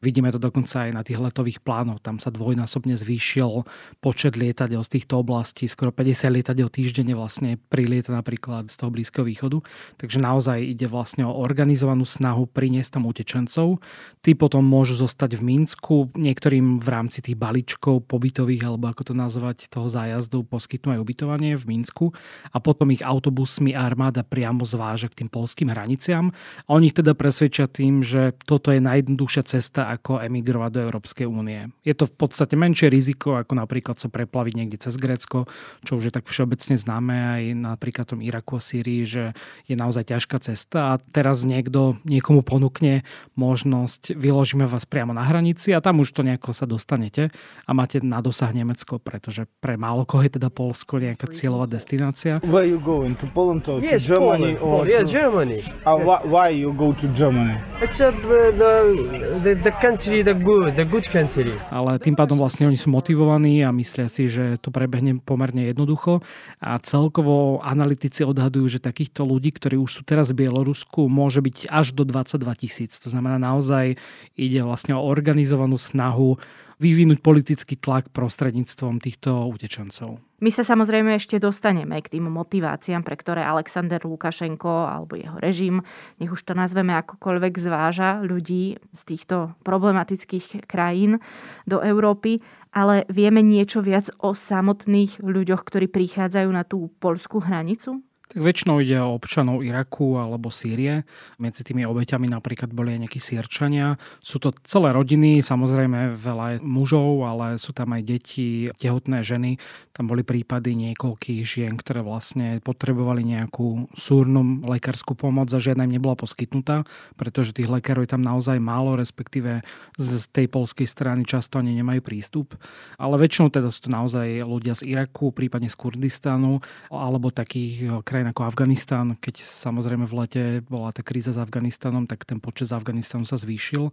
Vidíme 0.00 0.32
to 0.32 0.40
dokonca 0.40 0.88
aj 0.88 0.90
na 0.96 1.02
tých 1.04 1.20
letových 1.20 1.60
plánoch. 1.60 2.00
Tam 2.00 2.16
sa 2.16 2.32
dvojnásobne 2.32 2.96
zvýšil 2.96 3.68
počet 4.00 4.32
lietadiel 4.32 4.80
z 4.80 4.96
týchto 4.96 5.20
oblastí. 5.20 5.68
Skoro 5.68 5.92
50 5.92 6.40
lietadiel 6.40 6.72
týždenne 6.72 7.12
vlastne 7.12 7.60
prilieta 7.68 8.08
napríklad 8.16 8.72
z 8.72 8.80
toho 8.80 8.88
Blízkeho 8.88 9.28
východu. 9.28 9.60
Takže 10.00 10.16
naozaj 10.16 10.64
ide 10.64 10.88
vlastne 10.88 11.28
o 11.28 11.36
organizovanú 11.36 12.08
snahu 12.08 12.48
priniesť 12.48 12.96
tam 12.96 13.04
utečencov. 13.04 13.84
Tí 14.24 14.32
potom 14.32 14.64
môžu 14.64 14.99
zostať 15.00 15.40
v 15.40 15.42
Minsku. 15.56 16.12
Niektorým 16.12 16.76
v 16.76 16.88
rámci 16.88 17.24
tých 17.24 17.40
balíčkov 17.40 18.04
pobytových, 18.04 18.68
alebo 18.68 18.92
ako 18.92 19.12
to 19.12 19.14
nazvať, 19.16 19.72
toho 19.72 19.88
zájazdu 19.88 20.44
poskytnú 20.44 20.96
aj 20.96 21.00
ubytovanie 21.00 21.56
v 21.56 21.64
Minsku 21.64 22.12
a 22.52 22.60
potom 22.60 22.92
ich 22.92 23.00
autobusmi 23.00 23.72
armáda 23.72 24.20
priamo 24.20 24.68
zváža 24.68 25.08
k 25.08 25.24
tým 25.24 25.28
polským 25.32 25.72
hraniciam. 25.72 26.28
A 26.68 26.76
oni 26.76 26.92
teda 26.92 27.16
presvedčia 27.16 27.64
tým, 27.64 28.04
že 28.04 28.36
toto 28.44 28.68
je 28.68 28.84
najjednoduchšia 28.84 29.42
cesta, 29.48 29.88
ako 29.88 30.20
emigrovať 30.20 30.70
do 30.76 30.80
Európskej 30.84 31.24
únie. 31.24 31.72
Je 31.80 31.96
to 31.96 32.04
v 32.04 32.14
podstate 32.14 32.54
menšie 32.58 32.92
riziko, 32.92 33.40
ako 33.40 33.56
napríklad 33.56 33.96
sa 33.96 34.12
preplaviť 34.12 34.52
niekde 34.52 34.78
cez 34.82 35.00
Grécko, 35.00 35.48
čo 35.86 35.96
už 35.96 36.10
je 36.10 36.12
tak 36.12 36.28
všeobecne 36.28 36.76
známe 36.76 37.14
aj 37.14 37.42
napríklad 37.56 38.04
tom 38.10 38.20
Iraku 38.20 38.58
a 38.58 38.62
Syrii, 38.62 39.06
že 39.06 39.24
je 39.70 39.78
naozaj 39.78 40.10
ťažká 40.10 40.42
cesta 40.42 40.94
a 40.94 40.98
teraz 40.98 41.46
niekto 41.46 41.96
niekomu 42.02 42.42
ponúkne 42.42 43.06
možnosť, 43.38 44.18
vyložíme 44.18 44.66
vás 44.66 44.84
priamo 44.90 45.14
na 45.14 45.22
hranici 45.22 45.70
a 45.70 45.78
tam 45.78 46.02
už 46.02 46.10
to 46.10 46.26
nejako 46.26 46.50
sa 46.50 46.66
dostanete 46.66 47.30
a 47.64 47.70
máte 47.70 48.02
na 48.02 48.18
dosah 48.18 48.50
Nemecko, 48.50 48.98
pretože 48.98 49.46
pre 49.62 49.78
málo 49.78 50.02
koho 50.02 50.26
je 50.26 50.42
teda 50.42 50.50
Polsko 50.50 50.98
nejaká 50.98 51.30
cieľová 51.30 51.70
destinácia. 51.70 52.42
Where 52.42 52.66
you 52.66 52.82
going? 52.82 53.14
To 53.22 53.30
Poland 53.30 53.62
or 53.70 53.78
yes, 53.78 54.10
to 54.10 54.18
Germany? 54.18 54.58
Poland. 54.58 54.66
Or 54.66 54.82
yes, 54.90 55.14
to... 55.14 55.22
Germany. 55.22 55.62
Uh, 55.86 55.94
why, 56.02 56.18
why 56.26 56.46
you 56.50 56.74
go 56.74 56.90
to 56.98 57.06
Germany? 57.14 57.54
It's 57.78 58.02
uh, 58.02 58.10
the, 58.10 59.38
the, 59.46 59.52
the 59.54 59.74
country, 59.78 60.26
the 60.26 60.34
good, 60.34 60.74
the 60.74 60.82
good 60.82 61.06
country. 61.06 61.54
Ale 61.70 62.02
tým 62.02 62.18
pádom 62.18 62.40
vlastne 62.40 62.66
oni 62.66 62.80
sú 62.80 62.90
motivovaní 62.90 63.62
a 63.62 63.70
myslia 63.70 64.10
si, 64.10 64.26
že 64.26 64.58
to 64.58 64.74
prebehne 64.74 65.22
pomerne 65.22 65.70
jednoducho 65.70 66.24
a 66.58 66.80
celkovo 66.80 67.60
analytici 67.60 68.24
odhadujú, 68.24 68.66
že 68.66 68.80
takýchto 68.80 69.22
ľudí, 69.22 69.52
ktorí 69.54 69.76
už 69.76 70.00
sú 70.00 70.02
teraz 70.02 70.32
v 70.32 70.48
Bielorusku, 70.48 71.06
môže 71.06 71.44
byť 71.44 71.68
až 71.68 71.92
do 71.92 72.02
22 72.08 72.40
tisíc. 72.56 72.96
To 73.04 73.12
znamená 73.12 73.36
naozaj 73.36 74.00
ide 74.34 74.60
vlastne 74.64 74.79
vlastne 74.80 74.96
o 74.96 75.04
organizovanú 75.04 75.76
snahu 75.76 76.40
vyvinúť 76.80 77.20
politický 77.20 77.76
tlak 77.76 78.08
prostredníctvom 78.16 79.04
týchto 79.04 79.44
utečencov. 79.52 80.16
My 80.40 80.48
sa 80.48 80.64
samozrejme 80.64 81.12
ešte 81.20 81.36
dostaneme 81.36 82.00
k 82.00 82.16
tým 82.16 82.32
motiváciám, 82.32 83.04
pre 83.04 83.20
ktoré 83.20 83.44
Alexander 83.44 84.00
Lukašenko 84.00 84.88
alebo 84.88 85.20
jeho 85.20 85.36
režim, 85.36 85.84
nech 86.16 86.32
už 86.32 86.40
to 86.48 86.56
nazveme 86.56 86.96
akokoľvek, 86.96 87.52
zváža 87.60 88.24
ľudí 88.24 88.80
z 88.96 89.02
týchto 89.04 89.52
problematických 89.60 90.64
krajín 90.64 91.20
do 91.68 91.84
Európy, 91.84 92.40
ale 92.72 93.04
vieme 93.12 93.44
niečo 93.44 93.84
viac 93.84 94.08
o 94.16 94.32
samotných 94.32 95.20
ľuďoch, 95.20 95.60
ktorí 95.60 95.92
prichádzajú 95.92 96.48
na 96.48 96.64
tú 96.64 96.88
polskú 96.96 97.44
hranicu? 97.44 98.00
Tak 98.30 98.46
väčšinou 98.46 98.78
ide 98.78 98.94
o 99.02 99.18
občanov 99.18 99.66
Iraku 99.66 100.14
alebo 100.14 100.54
Sýrie. 100.54 101.02
Medzi 101.42 101.66
tými 101.66 101.82
obeťami 101.82 102.30
napríklad 102.30 102.70
boli 102.70 102.94
aj 102.94 103.00
nejakí 103.02 103.18
Sýrčania. 103.18 103.98
Sú 104.22 104.38
to 104.38 104.54
celé 104.62 104.94
rodiny, 104.94 105.42
samozrejme 105.42 106.14
veľa 106.14 106.62
mužov, 106.62 107.26
ale 107.26 107.58
sú 107.58 107.74
tam 107.74 107.90
aj 107.90 108.06
deti, 108.06 108.70
tehotné 108.78 109.26
ženy. 109.26 109.58
Tam 109.90 110.06
boli 110.06 110.22
prípady 110.22 110.78
niekoľkých 110.78 111.42
žien, 111.42 111.74
ktoré 111.74 112.06
vlastne 112.06 112.62
potrebovali 112.62 113.26
nejakú 113.26 113.90
súrnu 113.98 114.62
lekárskú 114.62 115.18
pomoc 115.18 115.50
a 115.50 115.58
žiadna 115.58 115.90
im 115.90 115.98
nebola 115.98 116.14
poskytnutá, 116.14 116.86
pretože 117.18 117.50
tých 117.50 117.66
lekárov 117.66 118.06
je 118.06 118.14
tam 118.14 118.22
naozaj 118.22 118.62
málo, 118.62 118.94
respektíve 118.94 119.66
z 119.98 120.10
tej 120.30 120.46
polskej 120.46 120.86
strany 120.86 121.26
často 121.26 121.58
ani 121.58 121.74
nemajú 121.74 121.98
prístup. 121.98 122.54
Ale 122.94 123.18
väčšinou 123.18 123.50
teda 123.50 123.74
sú 123.74 123.90
to 123.90 123.90
naozaj 123.90 124.46
ľudia 124.46 124.78
z 124.78 124.86
Iraku, 124.86 125.34
prípadne 125.34 125.66
z 125.66 125.74
Kurdistanu 125.74 126.62
alebo 126.94 127.34
takých 127.34 128.06
krajín 128.06 128.19
krajín 128.20 128.36
ako 128.36 128.52
Afganistán, 128.52 129.16
keď 129.16 129.40
samozrejme 129.40 130.04
v 130.04 130.14
lete 130.20 130.42
bola 130.68 130.92
tá 130.92 131.00
kríza 131.00 131.32
s 131.32 131.40
Afganistanom, 131.40 132.04
tak 132.04 132.28
ten 132.28 132.36
počet 132.36 132.68
z 132.68 132.76
Afganistanu 132.76 133.24
sa 133.24 133.40
zvýšil. 133.40 133.88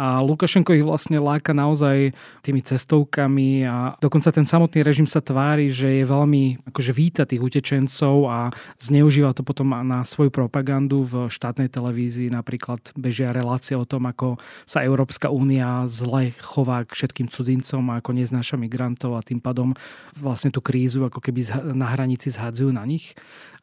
A 0.00 0.24
Lukašenko 0.24 0.72
ich 0.72 0.80
vlastne 0.80 1.20
láka 1.20 1.52
naozaj 1.52 2.16
tými 2.40 2.64
cestovkami 2.64 3.68
a 3.68 4.00
dokonca 4.00 4.32
ten 4.32 4.48
samotný 4.48 4.80
režim 4.80 5.04
sa 5.04 5.20
tvári, 5.20 5.68
že 5.68 6.00
je 6.00 6.04
veľmi 6.08 6.72
akože 6.72 6.92
víta 6.96 7.28
tých 7.28 7.44
utečencov 7.44 8.16
a 8.32 8.48
zneužíva 8.80 9.36
to 9.36 9.44
potom 9.44 9.76
na 9.84 10.08
svoju 10.08 10.32
propagandu 10.32 11.04
v 11.04 11.28
štátnej 11.28 11.68
televízii. 11.68 12.32
Napríklad 12.32 12.96
bežia 12.96 13.28
relácie 13.28 13.76
o 13.76 13.84
tom, 13.84 14.08
ako 14.08 14.40
sa 14.64 14.88
Európska 14.88 15.28
únia 15.28 15.84
zle 15.84 16.32
chová 16.40 16.80
k 16.88 16.96
všetkým 16.96 17.28
cudzincom 17.28 17.92
a 17.92 18.00
ako 18.00 18.16
neznáša 18.16 18.56
migrantov 18.56 19.20
a 19.20 19.26
tým 19.26 19.44
pádom 19.44 19.76
vlastne 20.16 20.48
tú 20.48 20.64
krízu 20.64 21.04
ako 21.04 21.20
keby 21.20 21.44
na 21.76 21.92
hranici 21.92 22.32
zhadzujú 22.32 22.72
na 22.72 22.88
nich 22.88 23.12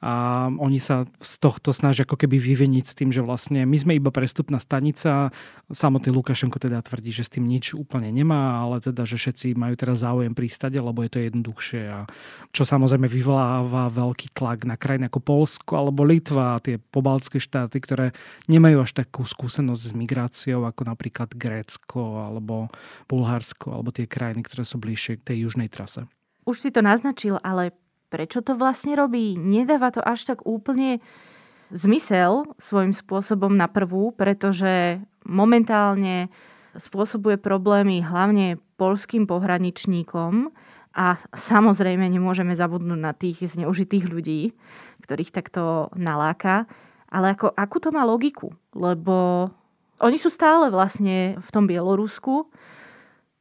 a 0.03 0.51
oni 0.51 0.83
sa 0.83 1.07
z 1.23 1.39
tohto 1.39 1.71
snažia 1.71 2.03
ako 2.03 2.19
keby 2.19 2.35
vyveniť 2.35 2.83
s 2.83 2.91
tým, 2.91 3.15
že 3.15 3.23
vlastne 3.23 3.63
my 3.63 3.77
sme 3.79 3.95
iba 3.95 4.11
prestupná 4.11 4.59
stanica. 4.59 5.31
Samotný 5.71 6.11
Lukašenko 6.11 6.59
teda 6.59 6.83
tvrdí, 6.83 7.15
že 7.15 7.23
s 7.23 7.31
tým 7.31 7.47
nič 7.47 7.71
úplne 7.71 8.11
nemá, 8.11 8.59
ale 8.59 8.83
teda, 8.83 9.07
že 9.07 9.15
všetci 9.15 9.55
majú 9.55 9.79
teraz 9.79 10.03
záujem 10.03 10.35
prístať, 10.35 10.83
lebo 10.83 11.07
je 11.07 11.11
to 11.15 11.23
jednoduchšie. 11.23 11.83
A 11.87 11.99
čo 12.51 12.67
samozrejme 12.67 13.07
vyvoláva 13.07 13.87
veľký 13.87 14.35
tlak 14.35 14.67
na 14.67 14.75
krajiny 14.75 15.07
ako 15.07 15.23
Polsko 15.23 15.79
alebo 15.79 16.03
Litva, 16.03 16.59
tie 16.59 16.75
pobaltské 16.75 17.39
štáty, 17.39 17.79
ktoré 17.79 18.11
nemajú 18.51 18.83
až 18.83 19.07
takú 19.07 19.23
skúsenosť 19.23 19.83
s 19.87 19.93
migráciou 19.95 20.67
ako 20.67 20.83
napríklad 20.83 21.31
Grécko 21.31 22.27
alebo 22.27 22.67
Bulharsko 23.07 23.71
alebo 23.71 23.95
tie 23.95 24.03
krajiny, 24.03 24.43
ktoré 24.43 24.67
sú 24.67 24.83
bližšie 24.83 25.23
k 25.23 25.31
tej 25.31 25.47
južnej 25.47 25.71
trase. 25.71 26.11
Už 26.43 26.59
si 26.59 26.75
to 26.75 26.83
naznačil, 26.83 27.39
ale 27.39 27.71
prečo 28.13 28.45
to 28.45 28.53
vlastne 28.53 28.93
robí. 28.93 29.33
Nedáva 29.33 29.89
to 29.89 29.97
až 30.05 30.29
tak 30.29 30.45
úplne 30.45 31.01
zmysel 31.73 32.45
svojím 32.61 32.93
spôsobom 32.93 33.49
na 33.49 33.65
prvú, 33.65 34.13
pretože 34.13 35.01
momentálne 35.25 36.29
spôsobuje 36.77 37.41
problémy 37.41 38.05
hlavne 38.05 38.61
polským 38.77 39.25
pohraničníkom 39.25 40.53
a 40.93 41.17
samozrejme 41.33 42.05
nemôžeme 42.05 42.53
zabudnúť 42.53 43.01
na 43.01 43.17
tých 43.17 43.49
zneužitých 43.57 44.05
ľudí, 44.05 44.53
ktorých 45.01 45.33
takto 45.33 45.89
naláka. 45.97 46.69
Ale 47.09 47.33
ako, 47.33 47.49
akú 47.57 47.81
to 47.81 47.89
má 47.89 48.05
logiku? 48.05 48.53
Lebo 48.77 49.49
oni 49.97 50.21
sú 50.21 50.29
stále 50.29 50.69
vlastne 50.69 51.41
v 51.41 51.49
tom 51.49 51.65
Bielorusku. 51.65 52.45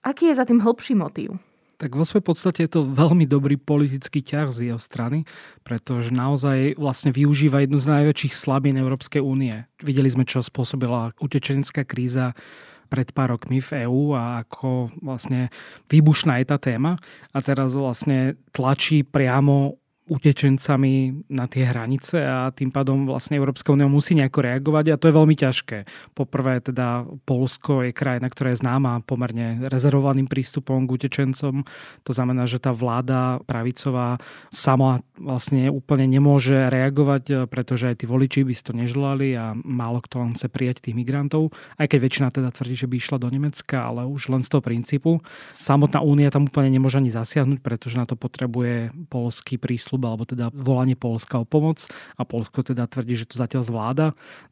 Aký 0.01 0.33
je 0.33 0.39
za 0.41 0.49
tým 0.49 0.65
hĺbší 0.65 0.97
motív? 0.97 1.37
Tak 1.83 1.99
vo 1.99 2.07
svojej 2.07 2.23
podstate 2.23 2.61
je 2.63 2.79
to 2.79 2.87
veľmi 2.87 3.27
dobrý 3.27 3.59
politický 3.59 4.23
ťah 4.23 4.55
z 4.55 4.71
jeho 4.71 4.79
strany, 4.79 5.27
pretože 5.67 6.15
naozaj 6.15 6.79
vlastne 6.79 7.11
využíva 7.11 7.59
jednu 7.67 7.83
z 7.83 7.91
najväčších 7.91 8.39
slabín 8.39 8.79
Európskej 8.79 9.19
únie. 9.19 9.67
Videli 9.83 10.07
sme, 10.07 10.23
čo 10.23 10.47
spôsobila 10.47 11.11
utečenecká 11.19 11.83
kríza 11.83 12.39
pred 12.87 13.11
pár 13.11 13.35
rokmi 13.35 13.59
v 13.59 13.83
EÚ 13.83 14.15
a 14.15 14.47
ako 14.47 14.95
vlastne 15.03 15.51
výbušná 15.91 16.39
je 16.39 16.47
tá 16.47 16.63
téma. 16.63 17.03
A 17.35 17.43
teraz 17.43 17.75
vlastne 17.75 18.39
tlačí 18.55 19.03
priamo 19.03 19.82
utečencami 20.11 21.25
na 21.31 21.47
tie 21.47 21.63
hranice 21.63 22.19
a 22.19 22.51
tým 22.51 22.75
pádom 22.75 23.07
vlastne 23.07 23.39
Európska 23.39 23.71
únia 23.71 23.87
musí 23.87 24.19
nejako 24.19 24.43
reagovať 24.43 24.85
a 24.91 24.99
to 24.99 25.07
je 25.07 25.15
veľmi 25.15 25.37
ťažké. 25.39 25.79
Poprvé 26.11 26.59
teda 26.59 27.07
Polsko 27.23 27.87
je 27.87 27.95
krajina, 27.95 28.27
ktorá 28.27 28.51
je 28.51 28.67
známa 28.67 28.99
pomerne 29.07 29.63
rezervovaným 29.71 30.27
prístupom 30.27 30.91
k 30.91 30.95
utečencom. 30.99 31.63
To 32.03 32.11
znamená, 32.11 32.51
že 32.51 32.59
tá 32.59 32.75
vláda 32.75 33.39
pravicová 33.47 34.19
sama 34.51 35.07
vlastne 35.15 35.71
úplne 35.71 36.11
nemôže 36.11 36.67
reagovať, 36.67 37.47
pretože 37.47 37.95
aj 37.95 38.03
tí 38.03 38.11
voliči 38.11 38.43
by 38.43 38.53
si 38.59 38.63
to 38.67 38.75
neželali 38.75 39.39
a 39.39 39.55
málo 39.55 40.03
kto 40.03 40.19
len 40.19 40.35
chce 40.35 40.51
prijať 40.51 40.83
tých 40.83 40.99
migrantov, 40.99 41.55
aj 41.79 41.87
keď 41.87 41.99
väčšina 42.03 42.29
teda 42.35 42.51
tvrdí, 42.51 42.75
že 42.75 42.91
by 42.91 42.99
išla 42.99 43.23
do 43.23 43.31
Nemecka, 43.31 43.87
ale 43.87 44.03
už 44.03 44.35
len 44.35 44.43
z 44.43 44.51
toho 44.51 44.67
princípu. 44.67 45.23
Samotná 45.55 46.03
únia 46.03 46.35
tam 46.35 46.51
úplne 46.51 46.75
nemôže 46.75 46.99
ani 46.99 47.15
zasiahnuť, 47.15 47.63
pretože 47.63 47.95
na 47.95 48.05
to 48.11 48.19
potrebuje 48.19 48.91
polský 49.07 49.63
prístup 49.63 49.92
prísľub, 49.93 50.03
alebo 50.09 50.25
teda 50.25 50.49
volanie 50.57 50.97
Polska 50.97 51.37
o 51.37 51.45
pomoc 51.45 51.85
a 52.17 52.25
Polsko 52.25 52.65
teda 52.65 52.89
tvrdí, 52.89 53.13
že 53.13 53.29
to 53.29 53.37
zatiaľ 53.37 53.63
zvláda. 53.69 54.07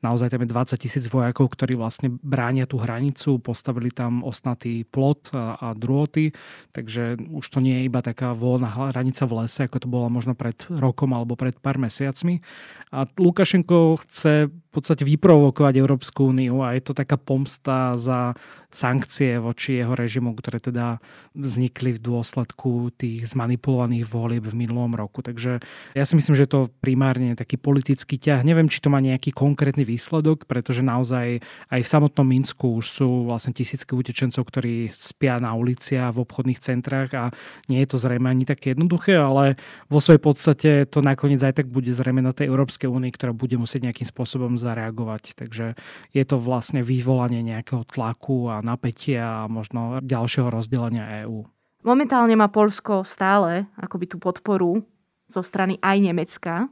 Naozaj 0.04 0.36
tam 0.36 0.44
je 0.44 0.52
20 0.52 0.76
tisíc 0.76 1.04
vojakov, 1.08 1.56
ktorí 1.56 1.80
vlastne 1.80 2.12
bránia 2.20 2.68
tú 2.68 2.76
hranicu, 2.76 3.40
postavili 3.40 3.88
tam 3.88 4.20
osnatý 4.20 4.84
plot 4.84 5.32
a, 5.32 5.56
a 5.56 5.68
drôty, 5.72 6.36
takže 6.76 7.16
už 7.32 7.44
to 7.48 7.58
nie 7.64 7.80
je 7.80 7.86
iba 7.88 8.04
taká 8.04 8.36
voľná 8.36 8.92
hranica 8.92 9.24
v 9.24 9.44
lese, 9.44 9.64
ako 9.64 9.78
to 9.80 9.88
bola 9.88 10.12
možno 10.12 10.36
pred 10.36 10.56
rokom 10.68 11.16
alebo 11.16 11.34
pred 11.36 11.56
pár 11.56 11.80
mesiacmi. 11.80 12.44
A 12.90 13.06
Lukašenko 13.06 14.02
chce 14.02 14.50
v 14.50 14.70
podstate 14.70 15.06
vyprovokovať 15.06 15.78
Európsku 15.78 16.34
úniu 16.34 16.62
a 16.66 16.74
je 16.74 16.82
to 16.82 16.92
taká 16.94 17.14
pomsta 17.14 17.94
za 17.94 18.34
sankcie 18.70 19.38
voči 19.38 19.82
jeho 19.82 19.94
režimu, 19.94 20.34
ktoré 20.34 20.62
teda 20.62 21.02
vznikli 21.34 21.98
v 21.98 22.02
dôsledku 22.02 22.94
tých 22.94 23.30
zmanipulovaných 23.34 24.06
volieb 24.06 24.46
v 24.46 24.54
minulom 24.54 24.94
roku. 24.94 25.26
Takže 25.30 25.62
ja 25.94 26.02
si 26.02 26.18
myslím, 26.18 26.34
že 26.34 26.50
to 26.50 26.66
primárne 26.82 27.38
taký 27.38 27.54
politický 27.54 28.18
ťah. 28.18 28.42
Neviem, 28.42 28.66
či 28.66 28.82
to 28.82 28.90
má 28.90 28.98
nejaký 28.98 29.30
konkrétny 29.30 29.86
výsledok, 29.86 30.50
pretože 30.50 30.82
naozaj 30.82 31.38
aj 31.70 31.80
v 31.80 31.88
samotnom 31.88 32.26
Minsku 32.26 32.82
už 32.82 32.86
sú 32.90 33.08
vlastne 33.30 33.54
tisícky 33.54 33.94
utečencov, 33.94 34.42
ktorí 34.42 34.90
spia 34.90 35.38
na 35.38 35.54
ulici 35.54 35.94
a 35.94 36.10
v 36.10 36.26
obchodných 36.26 36.58
centrách 36.58 37.10
a 37.14 37.24
nie 37.70 37.78
je 37.86 37.94
to 37.94 38.02
zrejme 38.02 38.26
ani 38.26 38.42
také 38.42 38.74
jednoduché, 38.74 39.14
ale 39.14 39.54
vo 39.86 40.02
svojej 40.02 40.18
podstate 40.18 40.70
to 40.90 40.98
nakoniec 40.98 41.38
aj 41.46 41.62
tak 41.62 41.70
bude 41.70 41.94
zrejme 41.94 42.18
na 42.18 42.34
tej 42.34 42.50
Európskej 42.50 42.90
únii, 42.90 43.14
ktorá 43.14 43.30
bude 43.30 43.54
musieť 43.54 43.86
nejakým 43.86 44.10
spôsobom 44.10 44.58
zareagovať. 44.58 45.38
Takže 45.38 45.78
je 46.10 46.24
to 46.26 46.36
vlastne 46.42 46.82
vyvolanie 46.82 47.46
nejakého 47.46 47.86
tlaku 47.86 48.50
a 48.50 48.58
napätia 48.66 49.46
a 49.46 49.50
možno 49.50 50.02
ďalšieho 50.02 50.50
rozdelenia 50.50 51.22
EÚ. 51.22 51.46
Momentálne 51.80 52.36
má 52.36 52.52
Polsko 52.52 53.08
stále 53.08 53.64
akoby 53.80 54.12
tú 54.12 54.16
podporu 54.20 54.84
zo 55.30 55.42
strany 55.46 55.78
aj 55.80 55.96
Nemecka 56.02 56.68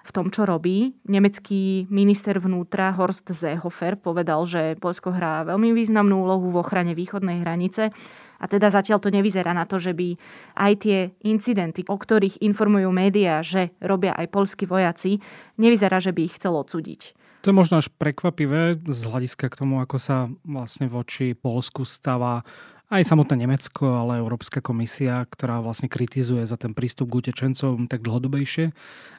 v 0.00 0.10
tom, 0.10 0.32
čo 0.32 0.48
robí. 0.48 0.96
Nemecký 1.06 1.86
minister 1.92 2.40
vnútra 2.40 2.90
Horst 2.96 3.30
Seehofer 3.30 4.00
povedal, 4.00 4.42
že 4.48 4.74
Polsko 4.80 5.14
hrá 5.14 5.46
veľmi 5.46 5.70
významnú 5.76 6.26
úlohu 6.26 6.50
v 6.50 6.60
ochrane 6.60 6.96
východnej 6.96 7.44
hranice 7.44 7.94
a 8.40 8.44
teda 8.48 8.72
zatiaľ 8.72 8.98
to 9.04 9.12
nevyzerá 9.12 9.52
na 9.52 9.68
to, 9.68 9.76
že 9.76 9.92
by 9.92 10.16
aj 10.56 10.72
tie 10.80 10.98
incidenty, 11.20 11.84
o 11.84 11.96
ktorých 12.00 12.40
informujú 12.40 12.88
médiá, 12.88 13.44
že 13.44 13.76
robia 13.84 14.16
aj 14.16 14.32
polskí 14.32 14.64
vojaci, 14.64 15.20
nevyzerá, 15.60 16.00
že 16.00 16.16
by 16.16 16.20
ich 16.24 16.40
chcel 16.40 16.56
odsúdiť. 16.56 17.12
To 17.44 17.52
je 17.52 17.56
možno 17.56 17.80
až 17.80 17.88
prekvapivé 17.88 18.80
z 18.84 19.00
hľadiska 19.08 19.48
k 19.48 19.58
tomu, 19.64 19.80
ako 19.80 19.96
sa 19.96 20.28
vlastne 20.44 20.92
voči 20.92 21.32
Polsku 21.32 21.88
stáva 21.88 22.44
aj 22.90 23.06
samotné 23.06 23.46
Nemecko, 23.46 24.02
ale 24.02 24.18
Európska 24.18 24.58
komisia, 24.58 25.22
ktorá 25.30 25.62
vlastne 25.62 25.86
kritizuje 25.86 26.42
za 26.42 26.58
ten 26.58 26.74
prístup 26.74 27.14
k 27.14 27.30
utečencom 27.30 27.86
tak 27.86 28.02
dlhodobejšie. 28.02 28.74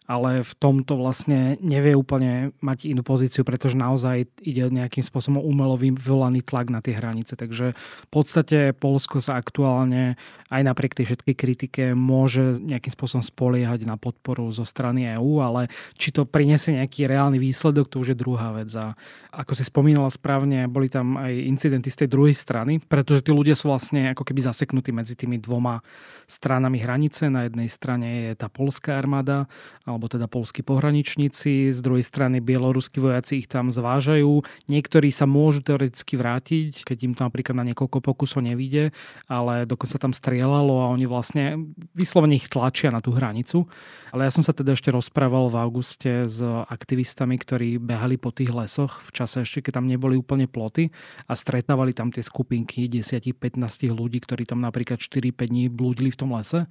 Ale 0.10 0.41
v 0.41 0.53
tomto 0.58 0.98
vlastne 0.98 1.55
nevie 1.62 1.96
úplne 1.96 2.51
mať 2.60 2.89
inú 2.89 3.05
pozíciu, 3.05 3.46
pretože 3.48 3.79
naozaj 3.79 4.27
ide 4.43 4.67
nejakým 4.67 5.05
spôsobom 5.05 5.39
umelo 5.39 5.77
vyvolaný 5.77 6.41
tlak 6.43 6.74
na 6.74 6.84
tie 6.84 6.98
hranice. 6.98 7.38
Takže 7.38 7.77
v 7.77 8.10
podstate 8.10 8.74
Polsko 8.75 9.22
sa 9.24 9.38
aktuálne 9.38 10.20
aj 10.51 10.62
napriek 10.67 10.98
tej 11.00 11.13
všetkej 11.13 11.36
kritike 11.38 11.84
môže 11.96 12.60
nejakým 12.60 12.91
spôsobom 12.91 13.24
spoliehať 13.24 13.88
na 13.88 13.96
podporu 13.96 14.51
zo 14.51 14.67
strany 14.67 15.15
EÚ, 15.15 15.39
ale 15.39 15.72
či 15.96 16.12
to 16.12 16.27
prinesie 16.27 16.75
nejaký 16.75 17.08
reálny 17.08 17.39
výsledok, 17.39 17.88
to 17.88 18.03
už 18.03 18.12
je 18.12 18.20
druhá 18.20 18.51
vec. 18.51 18.67
A 18.75 19.00
ako 19.31 19.55
si 19.55 19.63
spomínala 19.63 20.12
správne, 20.12 20.67
boli 20.67 20.91
tam 20.91 21.15
aj 21.15 21.31
incidenty 21.31 21.88
z 21.88 22.03
tej 22.03 22.10
druhej 22.12 22.36
strany, 22.36 22.84
pretože 22.84 23.24
tí 23.24 23.31
ľudia 23.31 23.55
sú 23.55 23.72
vlastne 23.72 24.12
ako 24.12 24.27
keby 24.27 24.43
zaseknutí 24.43 24.91
medzi 24.91 25.15
tými 25.15 25.39
dvoma 25.39 25.79
stranami 26.27 26.84
hranice. 26.84 27.31
Na 27.31 27.48
jednej 27.48 27.72
strane 27.72 28.08
je 28.27 28.31
tá 28.36 28.51
polská 28.51 29.00
armáda, 29.00 29.48
alebo 29.91 30.07
teda 30.07 30.31
polskí 30.31 30.63
pohraničníci, 30.63 31.69
z 31.69 31.79
druhej 31.83 32.01
strany 32.07 32.39
bieloruskí 32.39 33.03
vojaci 33.03 33.43
ich 33.43 33.48
tam 33.51 33.69
zvážajú. 33.69 34.43
Niektorí 34.71 35.12
sa 35.12 35.27
môžu 35.27 35.62
teoreticky 35.62 36.15
vrátiť, 36.15 36.88
keď 36.88 36.98
im 37.03 37.13
to 37.13 37.27
napríklad 37.27 37.55
na 37.60 37.67
niekoľko 37.67 38.00
pokusov 38.00 38.41
nevíde, 38.48 38.95
ale 39.27 39.67
dokonca 39.67 40.00
tam 40.00 40.15
strieľalo 40.15 40.88
a 40.88 40.91
oni 40.95 41.05
vlastne 41.05 41.75
vyslovene 41.91 42.39
ich 42.39 42.48
tlačia 42.48 42.89
na 42.89 43.03
tú 43.03 43.12
hranicu. 43.12 43.67
Ale 44.12 44.27
ja 44.27 44.31
som 44.31 44.43
sa 44.43 44.51
teda 44.51 44.75
ešte 44.75 44.91
rozprával 44.91 45.48
v 45.51 45.60
auguste 45.60 46.12
s 46.27 46.39
aktivistami, 46.43 47.39
ktorí 47.39 47.79
behali 47.79 48.19
po 48.19 48.31
tých 48.31 48.51
lesoch 48.51 49.03
v 49.07 49.10
čase 49.15 49.43
ešte, 49.43 49.67
keď 49.67 49.79
tam 49.79 49.88
neboli 49.88 50.19
úplne 50.19 50.48
ploty 50.48 50.91
a 51.27 51.33
stretávali 51.36 51.95
tam 51.95 52.12
tie 52.12 52.24
skupinky 52.24 52.88
10-15 52.91 53.88
ľudí, 53.91 54.19
ktorí 54.24 54.43
tam 54.48 54.60
napríklad 54.63 55.00
4-5 55.00 55.51
dní 55.51 55.63
blúdili 55.71 56.12
v 56.12 56.19
tom 56.19 56.36
lese 56.36 56.67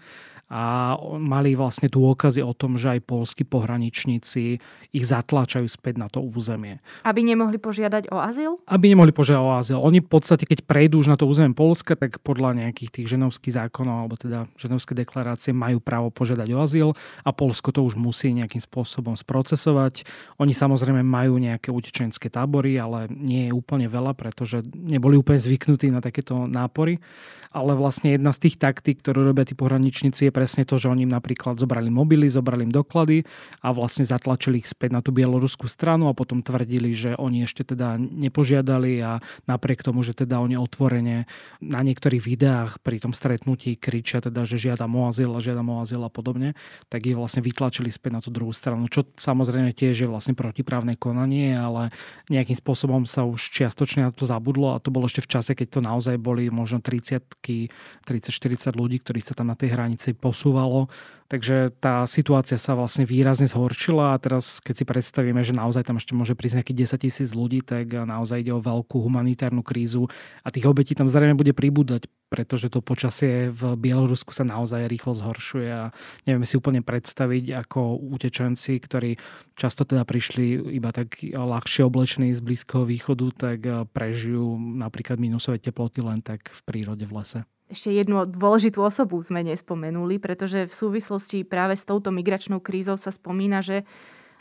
a 0.50 0.94
mali 1.16 1.54
vlastne 1.54 1.86
dôkazy 1.86 2.42
o 2.42 2.50
tom, 2.50 2.74
že 2.74 2.98
aj 2.98 3.06
polskí 3.10 3.42
pohraničníci 3.42 4.62
ich 4.94 5.04
zatláčajú 5.06 5.66
späť 5.66 5.98
na 5.98 6.06
to 6.06 6.22
územie. 6.22 6.78
Aby 7.02 7.26
nemohli 7.26 7.58
požiadať 7.58 8.14
o 8.14 8.22
azyl? 8.22 8.62
Aby 8.70 8.94
nemohli 8.94 9.10
požiadať 9.10 9.42
o 9.42 9.50
azyl. 9.58 9.78
Oni 9.82 9.98
v 9.98 10.06
podstate, 10.06 10.46
keď 10.46 10.62
prejdú 10.62 11.02
už 11.02 11.10
na 11.10 11.18
to 11.18 11.26
územie 11.26 11.50
Polska, 11.50 11.98
tak 11.98 12.22
podľa 12.22 12.62
nejakých 12.62 13.02
tých 13.02 13.06
ženovských 13.10 13.66
zákonov 13.66 14.06
alebo 14.06 14.14
teda 14.14 14.46
ženovské 14.54 14.94
deklarácie 14.94 15.50
majú 15.50 15.82
právo 15.82 16.14
požiadať 16.14 16.48
o 16.54 16.58
azyl 16.62 16.88
a 17.26 17.34
Polsko 17.34 17.74
to 17.74 17.82
už 17.82 17.98
musí 17.98 18.30
nejakým 18.30 18.62
spôsobom 18.62 19.18
sprocesovať. 19.18 20.06
Oni 20.38 20.54
samozrejme 20.54 21.02
majú 21.02 21.40
nejaké 21.40 21.74
utečenské 21.74 22.30
tábory, 22.30 22.78
ale 22.78 23.10
nie 23.10 23.50
je 23.50 23.52
úplne 23.56 23.90
veľa, 23.90 24.14
pretože 24.14 24.62
neboli 24.70 25.16
úplne 25.16 25.40
zvyknutí 25.40 25.88
na 25.90 26.04
takéto 26.04 26.46
nápory. 26.46 27.02
Ale 27.50 27.74
vlastne 27.74 28.14
jedna 28.14 28.30
z 28.30 28.46
tých 28.46 28.62
taktík, 28.62 29.02
ktorú 29.02 29.26
robia 29.26 29.42
tí 29.42 29.58
pohraničníci, 29.58 30.30
je 30.30 30.32
presne 30.34 30.62
to, 30.62 30.78
že 30.78 30.86
oni 30.86 31.02
im 31.02 31.10
napríklad 31.10 31.58
zobrali 31.58 31.90
mobily, 31.90 32.30
zobrali 32.30 32.62
im 32.62 32.70
doklady 33.00 33.24
a 33.64 33.72
vlastne 33.72 34.04
zatlačili 34.04 34.60
ich 34.60 34.68
späť 34.68 34.92
na 34.92 35.00
tú 35.00 35.12
bieloruskú 35.12 35.68
stranu 35.68 36.12
a 36.12 36.16
potom 36.16 36.44
tvrdili, 36.44 36.92
že 36.92 37.16
oni 37.16 37.48
ešte 37.48 37.64
teda 37.64 37.96
nepožiadali 37.96 39.00
a 39.00 39.20
napriek 39.48 39.80
tomu, 39.80 40.04
že 40.04 40.12
teda 40.12 40.40
oni 40.40 40.60
otvorene 40.60 41.24
na 41.60 41.80
niektorých 41.80 42.20
videách 42.20 42.80
pri 42.84 43.00
tom 43.00 43.16
stretnutí 43.16 43.76
kričia 43.76 44.20
teda, 44.20 44.44
že 44.44 44.60
žiadam 44.60 44.92
o 44.96 45.08
azyl 45.08 45.32
a 45.36 45.40
žiadam 45.40 45.68
o 45.72 45.80
azyl 45.80 46.04
a 46.04 46.12
podobne, 46.12 46.52
tak 46.92 47.08
ich 47.08 47.16
vlastne 47.16 47.40
vytlačili 47.40 47.88
späť 47.88 48.12
na 48.12 48.20
tú 48.20 48.28
druhú 48.32 48.52
stranu, 48.52 48.88
čo 48.88 49.08
samozrejme 49.16 49.72
tiež 49.72 50.04
je 50.04 50.08
vlastne 50.08 50.36
protiprávne 50.36 50.96
konanie, 50.96 51.56
ale 51.56 51.92
nejakým 52.28 52.56
spôsobom 52.56 53.08
sa 53.08 53.24
už 53.24 53.40
čiastočne 53.52 54.08
na 54.08 54.12
to 54.12 54.28
zabudlo 54.28 54.76
a 54.76 54.82
to 54.82 54.92
bolo 54.92 55.08
ešte 55.08 55.24
v 55.24 55.30
čase, 55.40 55.52
keď 55.56 55.68
to 55.68 55.80
naozaj 55.80 56.16
boli 56.20 56.52
možno 56.52 56.80
30 56.80 57.22
30-40 57.40 58.74
ľudí, 58.74 59.00
ktorí 59.00 59.20
sa 59.22 59.36
tam 59.36 59.52
na 59.52 59.56
tej 59.56 59.72
hranici 59.74 60.12
posúvalo. 60.16 60.90
Takže 61.30 61.70
tá 61.78 62.02
situácia 62.10 62.58
sa 62.58 62.74
vlastne 62.74 63.06
výrazne 63.06 63.46
zhorčila 63.46 64.18
a 64.18 64.18
teraz 64.18 64.58
keď 64.58 64.74
si 64.74 64.84
predstavíme, 64.84 65.46
že 65.46 65.54
naozaj 65.54 65.86
tam 65.86 65.94
ešte 65.94 66.10
môže 66.10 66.34
prísť 66.34 66.58
nejakých 66.58 66.90
10 66.90 67.06
tisíc 67.06 67.30
ľudí, 67.38 67.62
tak 67.62 67.94
naozaj 67.94 68.42
ide 68.42 68.50
o 68.50 68.58
veľkú 68.58 68.98
humanitárnu 68.98 69.62
krízu 69.62 70.10
a 70.42 70.50
tých 70.50 70.66
obetí 70.66 70.98
tam 70.98 71.06
zrejme 71.06 71.38
bude 71.38 71.54
pribúdať, 71.54 72.10
pretože 72.34 72.66
to 72.66 72.82
počasie 72.82 73.46
v 73.54 73.78
Bielorusku 73.78 74.34
sa 74.34 74.42
naozaj 74.42 74.90
rýchlo 74.90 75.14
zhoršuje 75.14 75.70
a 75.70 75.94
nevieme 76.26 76.50
si 76.50 76.58
úplne 76.58 76.82
predstaviť, 76.82 77.62
ako 77.62 78.10
utečenci, 78.10 78.82
ktorí 78.82 79.14
často 79.54 79.86
teda 79.86 80.02
prišli 80.02 80.74
iba 80.74 80.90
tak 80.90 81.22
ľahšie 81.22 81.86
oblečení 81.86 82.34
z 82.34 82.42
Blízkeho 82.42 82.82
východu, 82.82 83.26
tak 83.38 83.58
prežijú 83.94 84.58
napríklad 84.58 85.22
minusové 85.22 85.62
teploty 85.62 86.02
len 86.02 86.26
tak 86.26 86.50
v 86.50 86.60
prírode 86.66 87.06
v 87.06 87.22
lese. 87.22 87.40
Ešte 87.70 87.94
jednu 87.94 88.26
dôležitú 88.26 88.82
osobu 88.82 89.22
sme 89.22 89.46
nespomenuli, 89.46 90.18
pretože 90.18 90.66
v 90.66 90.74
súvislosti 90.74 91.46
práve 91.46 91.78
s 91.78 91.86
touto 91.86 92.10
migračnou 92.10 92.58
krízou 92.58 92.98
sa 92.98 93.14
spomína, 93.14 93.62
že 93.62 93.86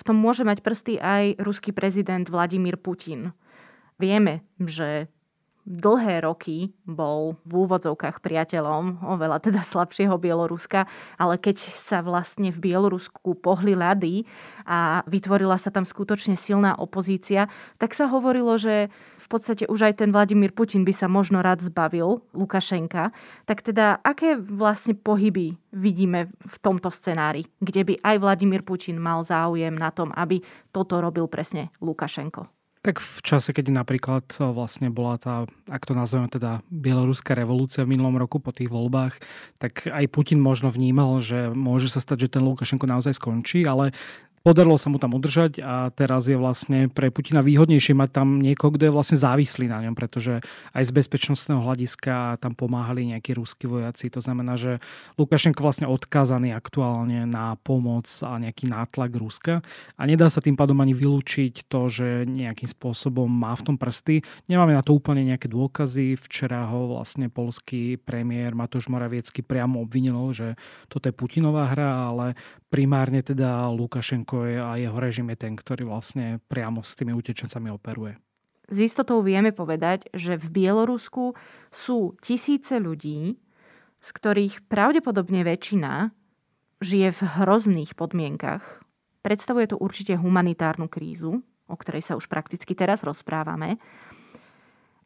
v 0.01 0.03
tom 0.03 0.17
môže 0.17 0.41
mať 0.41 0.65
prsty 0.65 0.97
aj 0.97 1.37
ruský 1.37 1.69
prezident 1.69 2.25
Vladimír 2.25 2.81
Putin. 2.81 3.29
Vieme, 4.01 4.41
že 4.57 5.13
dlhé 5.69 6.25
roky 6.25 6.73
bol 6.89 7.37
v 7.45 7.69
úvodzovkách 7.69 8.25
priateľom 8.25 9.05
oveľa 9.05 9.37
teda 9.45 9.61
slabšieho 9.61 10.17
Bieloruska, 10.17 10.89
ale 11.21 11.37
keď 11.37 11.61
sa 11.77 12.01
vlastne 12.01 12.49
v 12.49 12.57
Bielorusku 12.57 13.37
pohli 13.37 13.77
ľady 13.77 14.25
a 14.65 15.05
vytvorila 15.05 15.61
sa 15.61 15.69
tam 15.69 15.85
skutočne 15.85 16.33
silná 16.33 16.73
opozícia, 16.73 17.45
tak 17.77 17.93
sa 17.93 18.09
hovorilo, 18.09 18.57
že 18.57 18.89
podstate 19.29 19.63
už 19.69 19.93
aj 19.93 20.01
ten 20.01 20.09
Vladimír 20.09 20.51
Putin 20.51 20.81
by 20.81 20.93
sa 20.93 21.05
možno 21.05 21.45
rád 21.45 21.61
zbavil 21.61 22.25
Lukašenka. 22.33 23.13
Tak 23.45 23.61
teda, 23.61 24.01
aké 24.01 24.35
vlastne 24.35 24.97
pohyby 24.97 25.53
vidíme 25.69 26.33
v 26.33 26.55
tomto 26.59 26.89
scenári, 26.89 27.45
kde 27.61 27.85
by 27.85 27.93
aj 28.01 28.15
Vladimír 28.17 28.65
Putin 28.65 28.97
mal 28.97 29.21
záujem 29.21 29.77
na 29.77 29.93
tom, 29.93 30.09
aby 30.17 30.41
toto 30.73 30.97
robil 30.97 31.29
presne 31.29 31.69
Lukašenko? 31.77 32.49
Tak 32.79 33.03
v 33.03 33.19
čase, 33.27 33.51
keď 33.51 33.75
napríklad 33.75 34.23
vlastne 34.55 34.87
bola 34.87 35.19
tá, 35.19 35.43
ak 35.67 35.83
to 35.83 35.91
nazveme 35.91 36.31
teda 36.31 36.63
bieloruská 36.71 37.35
revolúcia 37.35 37.83
v 37.83 37.91
minulom 37.91 38.15
roku 38.15 38.39
po 38.39 38.55
tých 38.55 38.71
voľbách, 38.71 39.19
tak 39.59 39.91
aj 39.91 40.07
Putin 40.07 40.39
možno 40.39 40.71
vnímal, 40.71 41.19
že 41.19 41.51
môže 41.51 41.91
sa 41.91 41.99
stať, 41.99 42.31
že 42.31 42.39
ten 42.39 42.43
Lukašenko 42.47 42.87
naozaj 42.87 43.19
skončí, 43.19 43.67
ale 43.67 43.91
Podarilo 44.39 44.79
sa 44.79 44.87
mu 44.87 44.97
tam 44.97 45.11
udržať 45.19 45.59
a 45.59 45.91
teraz 45.91 46.31
je 46.31 46.39
vlastne 46.39 46.87
pre 46.87 47.11
Putina 47.11 47.43
výhodnejšie 47.43 47.91
mať 47.91 48.09
tam 48.15 48.39
niekoho, 48.39 48.71
kto 48.71 48.87
je 48.87 48.95
vlastne 48.95 49.17
závislý 49.19 49.67
na 49.67 49.83
ňom, 49.83 49.99
pretože 49.99 50.39
aj 50.71 50.83
z 50.87 50.91
bezpečnostného 50.95 51.59
hľadiska 51.59 52.39
tam 52.39 52.55
pomáhali 52.55 53.11
nejakí 53.11 53.35
ruskí 53.35 53.67
vojaci. 53.67 54.07
To 54.15 54.23
znamená, 54.23 54.55
že 54.55 54.79
Lukašenko 55.19 55.59
vlastne 55.59 55.91
odkázaný 55.91 56.55
aktuálne 56.55 57.27
na 57.27 57.59
pomoc 57.59 58.07
a 58.23 58.39
nejaký 58.39 58.71
nátlak 58.71 59.11
Ruska 59.19 59.59
a 59.99 60.01
nedá 60.07 60.31
sa 60.31 60.39
tým 60.39 60.55
pádom 60.55 60.79
ani 60.79 60.95
vylúčiť 60.95 61.67
to, 61.67 61.91
že 61.91 62.07
nejakým 62.23 62.71
spôsobom 62.71 63.27
má 63.27 63.51
v 63.59 63.65
tom 63.67 63.75
prsty. 63.75 64.23
Nemáme 64.47 64.71
na 64.71 64.85
to 64.85 64.95
úplne 64.95 65.25
nejaké 65.27 65.51
dôkazy. 65.51 66.15
Včera 66.15 66.63
ho 66.69 66.95
vlastne 66.95 67.27
polský 67.27 67.99
premiér 67.99 68.55
Matúš 68.55 68.87
Moraviecky 68.87 69.43
priamo 69.43 69.83
obvinil, 69.83 70.31
že 70.31 70.55
toto 70.87 71.11
je 71.11 71.17
Putinová 71.17 71.67
hra, 71.73 72.13
ale 72.13 72.39
primárne 72.69 73.25
teda 73.25 73.65
Lukašenko 73.73 74.28
je 74.45 74.61
a 74.61 74.77
jeho 74.77 74.97
režim 74.99 75.27
je 75.33 75.37
ten, 75.41 75.53
ktorý 75.57 75.89
vlastne 75.89 76.37
priamo 76.45 76.85
s 76.85 76.93
tými 76.93 77.15
utečencami 77.17 77.73
operuje. 77.73 78.19
S 78.69 78.77
istotou 78.77 79.25
vieme 79.25 79.49
povedať, 79.49 80.13
že 80.13 80.37
v 80.37 80.45
Bielorusku 80.61 81.33
sú 81.73 82.13
tisíce 82.21 82.77
ľudí, 82.77 83.41
z 83.99 84.09
ktorých 84.13 84.69
pravdepodobne 84.69 85.41
väčšina 85.41 86.13
žije 86.79 87.09
v 87.11 87.21
hrozných 87.41 87.97
podmienkach. 87.97 88.85
Predstavuje 89.25 89.73
to 89.73 89.81
určite 89.81 90.15
humanitárnu 90.15 90.87
krízu, 90.87 91.41
o 91.67 91.75
ktorej 91.75 92.05
sa 92.05 92.13
už 92.15 92.31
prakticky 92.31 92.77
teraz 92.77 93.03
rozprávame. 93.03 93.81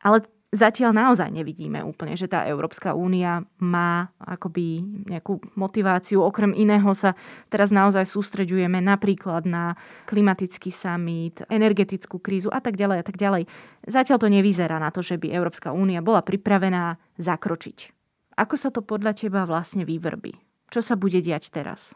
Ale 0.03 0.27
zatiaľ 0.53 0.93
naozaj 0.93 1.33
nevidíme 1.33 1.81
úplne, 1.81 2.13
že 2.13 2.29
tá 2.29 2.45
Európska 2.45 2.93
únia 2.93 3.41
má 3.57 4.13
akoby 4.21 4.85
nejakú 5.09 5.41
motiváciu. 5.57 6.21
Okrem 6.21 6.53
iného 6.53 6.93
sa 6.93 7.17
teraz 7.49 7.73
naozaj 7.73 8.05
sústreďujeme 8.05 8.77
napríklad 8.79 9.49
na 9.49 9.73
klimatický 10.05 10.69
summit, 10.69 11.41
energetickú 11.49 12.21
krízu 12.21 12.53
a 12.53 12.61
tak 12.61 12.77
ďalej 12.77 12.97
a 13.01 13.05
tak 13.05 13.17
ďalej. 13.17 13.43
Zatiaľ 13.89 14.17
to 14.21 14.29
nevyzerá 14.29 14.77
na 14.77 14.93
to, 14.93 15.01
že 15.01 15.17
by 15.17 15.33
Európska 15.33 15.73
únia 15.73 16.05
bola 16.05 16.21
pripravená 16.21 17.01
zakročiť. 17.17 17.89
Ako 18.37 18.55
sa 18.55 18.69
to 18.69 18.85
podľa 18.85 19.17
teba 19.17 19.49
vlastne 19.49 19.83
vyvrbí? 19.83 20.37
Čo 20.69 20.81
sa 20.81 20.93
bude 20.97 21.21
diať 21.21 21.49
teraz? 21.53 21.93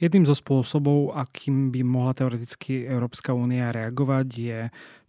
Jedným 0.00 0.24
zo 0.24 0.32
spôsobov, 0.32 1.12
akým 1.12 1.68
by 1.68 1.84
mohla 1.84 2.16
teoreticky 2.16 2.88
Európska 2.88 3.36
únia 3.36 3.68
reagovať, 3.68 4.26
je 4.32 4.60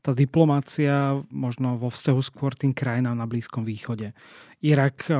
tá 0.04 0.12
diplomácia 0.12 1.24
možno 1.32 1.80
vo 1.80 1.88
vzťahu 1.88 2.20
skôr 2.20 2.52
tým 2.52 2.76
krajinám 2.76 3.16
na 3.16 3.24
Blízkom 3.24 3.64
východe. 3.64 4.12
Irak, 4.60 5.08
eh, 5.08 5.16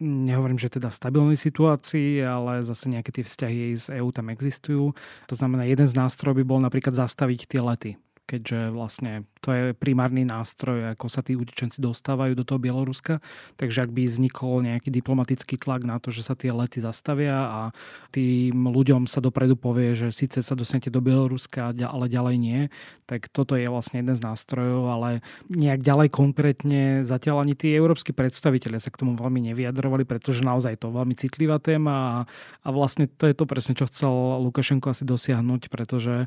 nehovorím, 0.00 0.62
že 0.62 0.78
teda 0.78 0.94
v 0.94 0.98
stabilnej 1.02 1.38
situácii, 1.40 2.22
ale 2.22 2.62
zase 2.62 2.86
nejaké 2.86 3.10
tie 3.10 3.24
vzťahy 3.26 3.74
z 3.74 3.86
EÚ 3.98 4.14
tam 4.14 4.30
existujú. 4.30 4.94
To 5.26 5.34
znamená, 5.34 5.66
jeden 5.66 5.90
z 5.90 5.98
nástrojov 5.98 6.40
by 6.40 6.44
bol 6.46 6.60
napríklad 6.62 6.94
zastaviť 6.94 7.50
tie 7.50 7.60
lety 7.60 7.92
keďže 8.26 8.74
vlastne 8.74 9.24
to 9.38 9.54
je 9.54 9.64
primárny 9.78 10.26
nástroj, 10.26 10.98
ako 10.98 11.06
sa 11.06 11.22
tí 11.22 11.38
utečenci 11.38 11.78
dostávajú 11.78 12.34
do 12.34 12.42
toho 12.42 12.58
Bieloruska. 12.58 13.22
Takže 13.54 13.86
ak 13.86 13.94
by 13.94 14.10
vznikol 14.10 14.66
nejaký 14.66 14.90
diplomatický 14.90 15.54
tlak 15.54 15.86
na 15.86 16.02
to, 16.02 16.10
že 16.10 16.26
sa 16.26 16.34
tie 16.34 16.50
lety 16.50 16.82
zastavia 16.82 17.46
a 17.46 17.60
tým 18.10 18.66
ľuďom 18.66 19.06
sa 19.06 19.22
dopredu 19.22 19.54
povie, 19.54 19.94
že 19.94 20.10
síce 20.10 20.42
sa 20.42 20.58
dostanete 20.58 20.90
do 20.90 20.98
Bieloruska, 20.98 21.70
ale 21.70 22.10
ďalej 22.10 22.36
nie, 22.42 22.60
tak 23.06 23.30
toto 23.30 23.54
je 23.54 23.70
vlastne 23.70 24.02
jeden 24.02 24.18
z 24.18 24.20
nástrojov, 24.26 24.90
ale 24.90 25.10
nejak 25.46 25.86
ďalej 25.86 26.08
konkrétne 26.10 27.06
zatiaľ 27.06 27.46
ani 27.46 27.54
tí 27.54 27.70
európsky 27.70 28.10
predstavitelia 28.10 28.82
sa 28.82 28.90
k 28.90 28.98
tomu 29.06 29.14
veľmi 29.14 29.46
nevyjadrovali, 29.54 30.02
pretože 30.02 30.42
naozaj 30.42 30.82
to 30.82 30.90
veľmi 30.90 31.14
citlivá 31.14 31.62
téma 31.62 31.94
a, 31.94 32.16
a 32.66 32.68
vlastne 32.74 33.06
to 33.06 33.30
je 33.30 33.34
to 33.38 33.46
presne, 33.46 33.78
čo 33.78 33.86
chcel 33.86 34.10
Lukašenko 34.42 34.90
asi 34.90 35.06
dosiahnuť, 35.06 35.70
pretože 35.70 36.26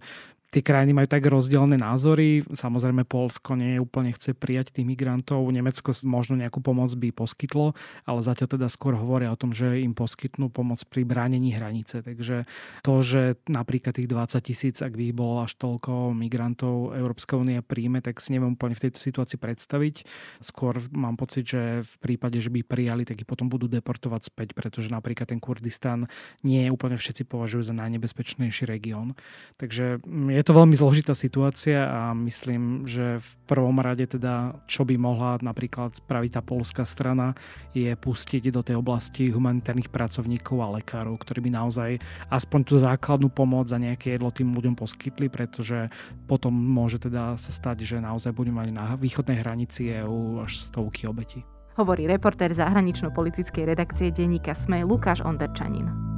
tie 0.50 0.62
krajiny 0.66 0.98
majú 0.98 1.08
tak 1.10 1.24
rozdielne 1.30 1.78
názory. 1.78 2.42
Samozrejme, 2.50 3.06
Polsko 3.06 3.54
nie 3.54 3.78
úplne 3.78 4.14
chce 4.14 4.34
prijať 4.34 4.74
tých 4.74 4.86
migrantov. 4.86 5.46
Nemecko 5.50 5.94
možno 6.06 6.38
nejakú 6.42 6.60
pomoc 6.62 6.90
by 6.98 7.14
poskytlo, 7.14 7.78
ale 8.06 8.20
zatiaľ 8.26 8.58
teda 8.58 8.68
skôr 8.68 8.98
hovoria 8.98 9.30
o 9.30 9.38
tom, 9.40 9.54
že 9.54 9.82
im 9.82 9.94
poskytnú 9.94 10.50
pomoc 10.50 10.82
pri 10.90 11.06
bránení 11.06 11.54
hranice. 11.54 12.02
Takže 12.02 12.50
to, 12.82 12.94
že 13.06 13.38
napríklad 13.46 13.94
tých 13.94 14.10
20 14.10 14.42
tisíc, 14.42 14.76
ak 14.82 14.98
by 14.98 15.14
ich 15.14 15.16
bolo 15.16 15.46
až 15.46 15.54
toľko 15.62 16.18
migrantov 16.18 16.98
Európska 16.98 17.38
únia 17.38 17.62
príjme, 17.62 18.02
tak 18.02 18.18
si 18.18 18.34
neviem 18.34 18.58
úplne 18.58 18.74
v 18.74 18.90
tejto 18.90 18.98
situácii 18.98 19.38
predstaviť. 19.38 19.96
Skôr 20.42 20.82
mám 20.90 21.14
pocit, 21.14 21.46
že 21.46 21.86
v 21.86 21.96
prípade, 22.02 22.42
že 22.42 22.50
by 22.50 22.66
prijali, 22.66 23.06
tak 23.06 23.22
ich 23.22 23.30
potom 23.30 23.48
budú 23.48 23.70
deportovať 23.70 24.22
späť, 24.34 24.58
pretože 24.58 24.90
napríklad 24.90 25.30
ten 25.30 25.38
Kurdistan 25.38 26.10
nie 26.42 26.66
je 26.66 26.74
úplne 26.74 26.98
všetci 26.98 27.30
považujú 27.30 27.70
za 27.70 27.76
najnebezpečnejší 27.78 28.66
región. 28.66 29.14
Takže 29.62 30.02
je 30.08 30.39
to 30.46 30.54
veľmi 30.54 30.78
zložitá 30.78 31.18
situácia 31.18 31.90
a 31.90 32.14
myslím, 32.14 32.86
že 32.86 33.18
v 33.18 33.30
prvom 33.50 33.82
rade 33.82 34.06
teda, 34.06 34.62
čo 34.70 34.86
by 34.86 34.94
mohla 34.94 35.42
napríklad 35.42 35.98
spraviť 35.98 36.32
tá 36.38 36.42
polská 36.46 36.84
strana, 36.86 37.34
je 37.74 37.90
pustiť 37.98 38.54
do 38.54 38.62
tej 38.62 38.78
oblasti 38.78 39.34
humanitárnych 39.34 39.90
pracovníkov 39.90 40.58
a 40.62 40.74
lekárov, 40.82 41.18
ktorí 41.18 41.50
by 41.50 41.52
naozaj 41.58 41.98
aspoň 42.30 42.60
tú 42.62 42.78
základnú 42.78 43.34
pomoc 43.34 43.74
za 43.74 43.82
nejaké 43.82 44.16
jedlo 44.16 44.30
tým 44.30 44.54
ľuďom 44.54 44.78
poskytli, 44.78 45.34
pretože 45.34 45.90
potom 46.30 46.54
môže 46.54 47.02
teda 47.02 47.34
sa 47.42 47.50
stať, 47.50 47.86
že 47.86 47.98
naozaj 47.98 48.30
budeme 48.32 48.62
mať 48.62 48.70
na 48.70 48.86
východnej 48.94 49.42
hranici 49.42 49.90
EU 49.98 50.46
až 50.46 50.62
stovky 50.62 51.10
obetí. 51.10 51.42
Hovorí 51.80 52.12
reportér 52.12 52.52
zahranično-politickej 52.52 53.64
redakcie 53.72 54.12
denníka 54.12 54.52
SME 54.52 54.84
Lukáš 54.84 55.24
Onderčanin. 55.24 56.09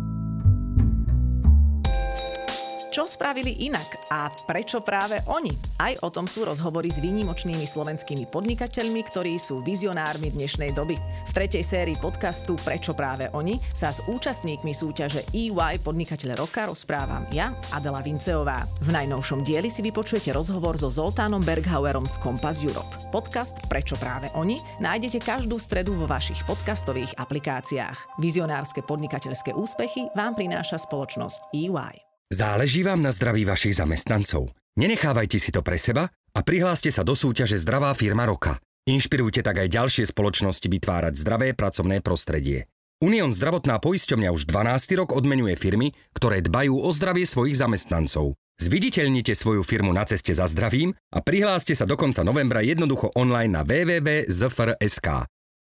Čo 2.91 3.08
spravili 3.08 3.71
inak 3.71 4.12
a 4.12 4.27
prečo 4.27 4.84
práve 4.84 5.23
oni? 5.32 5.56
Aj 5.80 5.95
o 6.04 6.12
tom 6.12 6.27
sú 6.27 6.43
rozhovory 6.43 6.91
s 6.91 6.99
výnimočnými 6.99 7.63
slovenskými 7.63 8.27
podnikateľmi, 8.27 8.99
ktorí 9.08 9.39
sú 9.39 9.63
vizionármi 9.63 10.27
dnešnej 10.27 10.75
doby. 10.75 10.99
V 10.99 11.32
tretej 11.32 11.63
sérii 11.63 11.95
podcastu 11.95 12.60
Prečo 12.60 12.91
práve 12.91 13.32
oni 13.32 13.56
sa 13.71 13.95
s 13.95 14.04
účastníkmi 14.12 14.75
súťaže 14.75 15.23
EY 15.32 15.80
Podnikateľ 15.80 16.36
roka 16.36 16.67
rozprávam 16.67 17.23
ja, 17.32 17.56
Adela 17.71 18.04
Vinceová. 18.04 18.67
V 18.84 18.91
najnovšom 18.91 19.47
dieli 19.47 19.71
si 19.71 19.80
vypočujete 19.88 20.36
rozhovor 20.36 20.75
so 20.75 20.91
Zoltánom 20.91 21.39
Berghauerom 21.47 22.04
z 22.04 22.19
Compass 22.19 22.60
Europe. 22.60 22.91
Podcast 23.08 23.56
Prečo 23.71 23.95
práve 24.04 24.27
oni 24.36 24.60
nájdete 24.84 25.23
každú 25.23 25.63
stredu 25.63 25.95
vo 25.95 26.12
vašich 26.12 26.43
podcastových 26.43 27.15
aplikáciách. 27.15 28.19
Vizionárske 28.19 28.84
podnikateľské 28.84 29.56
úspechy 29.56 30.12
vám 30.12 30.36
prináša 30.36 30.75
spoločnosť 30.75 31.56
EY. 31.56 32.11
Záleží 32.32 32.88
vám 32.88 33.04
na 33.04 33.12
zdraví 33.12 33.44
vašich 33.44 33.76
zamestnancov? 33.76 34.56
Nenechávajte 34.80 35.36
si 35.36 35.52
to 35.52 35.60
pre 35.60 35.76
seba 35.76 36.08
a 36.32 36.39
prihláste 36.39 36.88
sa 36.88 37.04
do 37.04 37.12
súťaže 37.12 37.60
Zdravá 37.60 37.91
firma 37.91 38.24
roka. 38.24 38.56
Inšpirujte 38.88 39.44
tak 39.44 39.60
aj 39.60 39.67
ďalšie 39.67 40.08
spoločnosti 40.08 40.63
vytvárať 40.63 41.20
zdravé 41.20 41.52
pracovné 41.52 42.00
prostredie. 42.00 42.72
Unión 43.04 43.36
zdravotná 43.36 43.84
poisťovňa 43.84 44.32
už 44.32 44.48
12. 44.48 44.96
rok 45.04 45.12
odmenuje 45.12 45.60
firmy, 45.60 45.91
ktoré 46.15 46.39
dbajú 46.39 46.80
o 46.80 46.89
zdravie 46.96 47.28
svojich 47.28 47.60
zamestnancov. 47.60 48.39
Zviditeľnite 48.63 49.36
svoju 49.36 49.67
firmu 49.67 49.91
na 49.91 50.08
ceste 50.08 50.32
za 50.32 50.48
zdravím 50.48 50.96
a 51.12 51.20
prihláste 51.20 51.76
sa 51.76 51.84
do 51.84 52.00
konca 52.00 52.24
novembra 52.24 52.63
jednoducho 52.63 53.12
online 53.12 53.60
na 53.60 53.67
www.zfr.sk. 53.67 55.28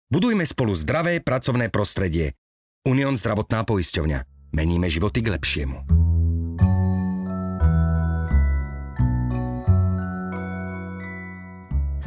Budujme 0.10 0.42
spolu 0.42 0.74
zdravé 0.74 1.22
pracovné 1.22 1.70
prostredie. 1.70 2.34
Unión 2.88 3.14
zdravotná 3.14 3.62
poisťovňa. 3.62 4.20
Meníme 4.58 4.90
životy 4.90 5.22
k 5.22 5.36
lepšiemu. 5.36 6.07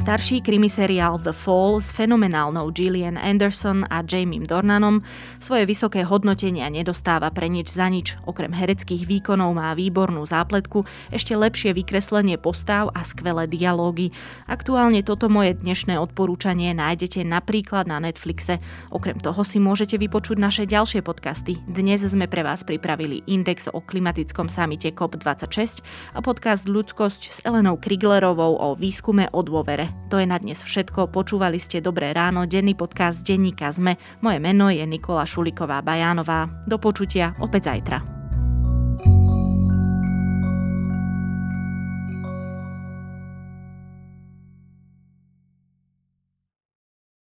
Starší 0.01 0.41
krimiseriál 0.41 1.21
The 1.21 1.29
Fall 1.29 1.77
s 1.77 1.93
fenomenálnou 1.93 2.73
Gillian 2.73 3.21
Anderson 3.21 3.85
a 3.85 4.01
Jamie 4.01 4.41
Dornanom 4.41 5.05
svoje 5.37 5.69
vysoké 5.69 6.01
hodnotenia 6.01 6.73
nedostáva 6.73 7.29
pre 7.29 7.45
nič 7.45 7.69
za 7.69 7.85
nič. 7.85 8.17
Okrem 8.25 8.49
hereckých 8.49 9.05
výkonov 9.05 9.53
má 9.53 9.77
výbornú 9.77 10.25
zápletku, 10.25 10.89
ešte 11.13 11.37
lepšie 11.37 11.77
vykreslenie 11.77 12.41
postav 12.41 12.89
a 12.97 13.05
skvelé 13.05 13.45
dialógy. 13.45 14.09
Aktuálne 14.49 15.05
toto 15.05 15.29
moje 15.29 15.61
dnešné 15.61 15.93
odporúčanie 16.01 16.73
nájdete 16.73 17.21
napríklad 17.21 17.85
na 17.85 18.01
Netflixe. 18.01 18.57
Okrem 18.89 19.21
toho 19.21 19.45
si 19.45 19.61
môžete 19.61 20.01
vypočuť 20.01 20.41
naše 20.41 20.63
ďalšie 20.65 21.05
podcasty. 21.05 21.61
Dnes 21.69 22.01
sme 22.01 22.25
pre 22.25 22.41
vás 22.41 22.65
pripravili 22.65 23.21
index 23.29 23.69
o 23.69 23.77
klimatickom 23.77 24.49
samite 24.49 24.97
COP26 24.97 25.85
a 26.17 26.25
podcast 26.25 26.65
Ľudskosť 26.65 27.21
s 27.29 27.37
Elenou 27.45 27.77
Kriglerovou 27.77 28.57
o 28.57 28.73
výskume 28.73 29.29
o 29.29 29.45
dôvere. 29.45 29.90
To 30.11 30.19
je 30.19 30.27
na 30.27 30.35
dnes 30.37 30.59
všetko. 30.59 31.09
Počúvali 31.09 31.55
ste 31.57 31.79
Dobré 31.79 32.11
ráno, 32.11 32.43
denný 32.43 32.75
podcast 32.75 33.23
denníka 33.23 33.71
ZME. 33.71 33.95
Moje 34.19 34.39
meno 34.43 34.67
je 34.67 34.83
Nikola 34.83 35.23
Šuliková 35.23 35.79
Bajánová. 35.79 36.67
Do 36.67 36.75
počutia 36.77 37.31
opäť 37.39 37.71
zajtra. 37.71 38.20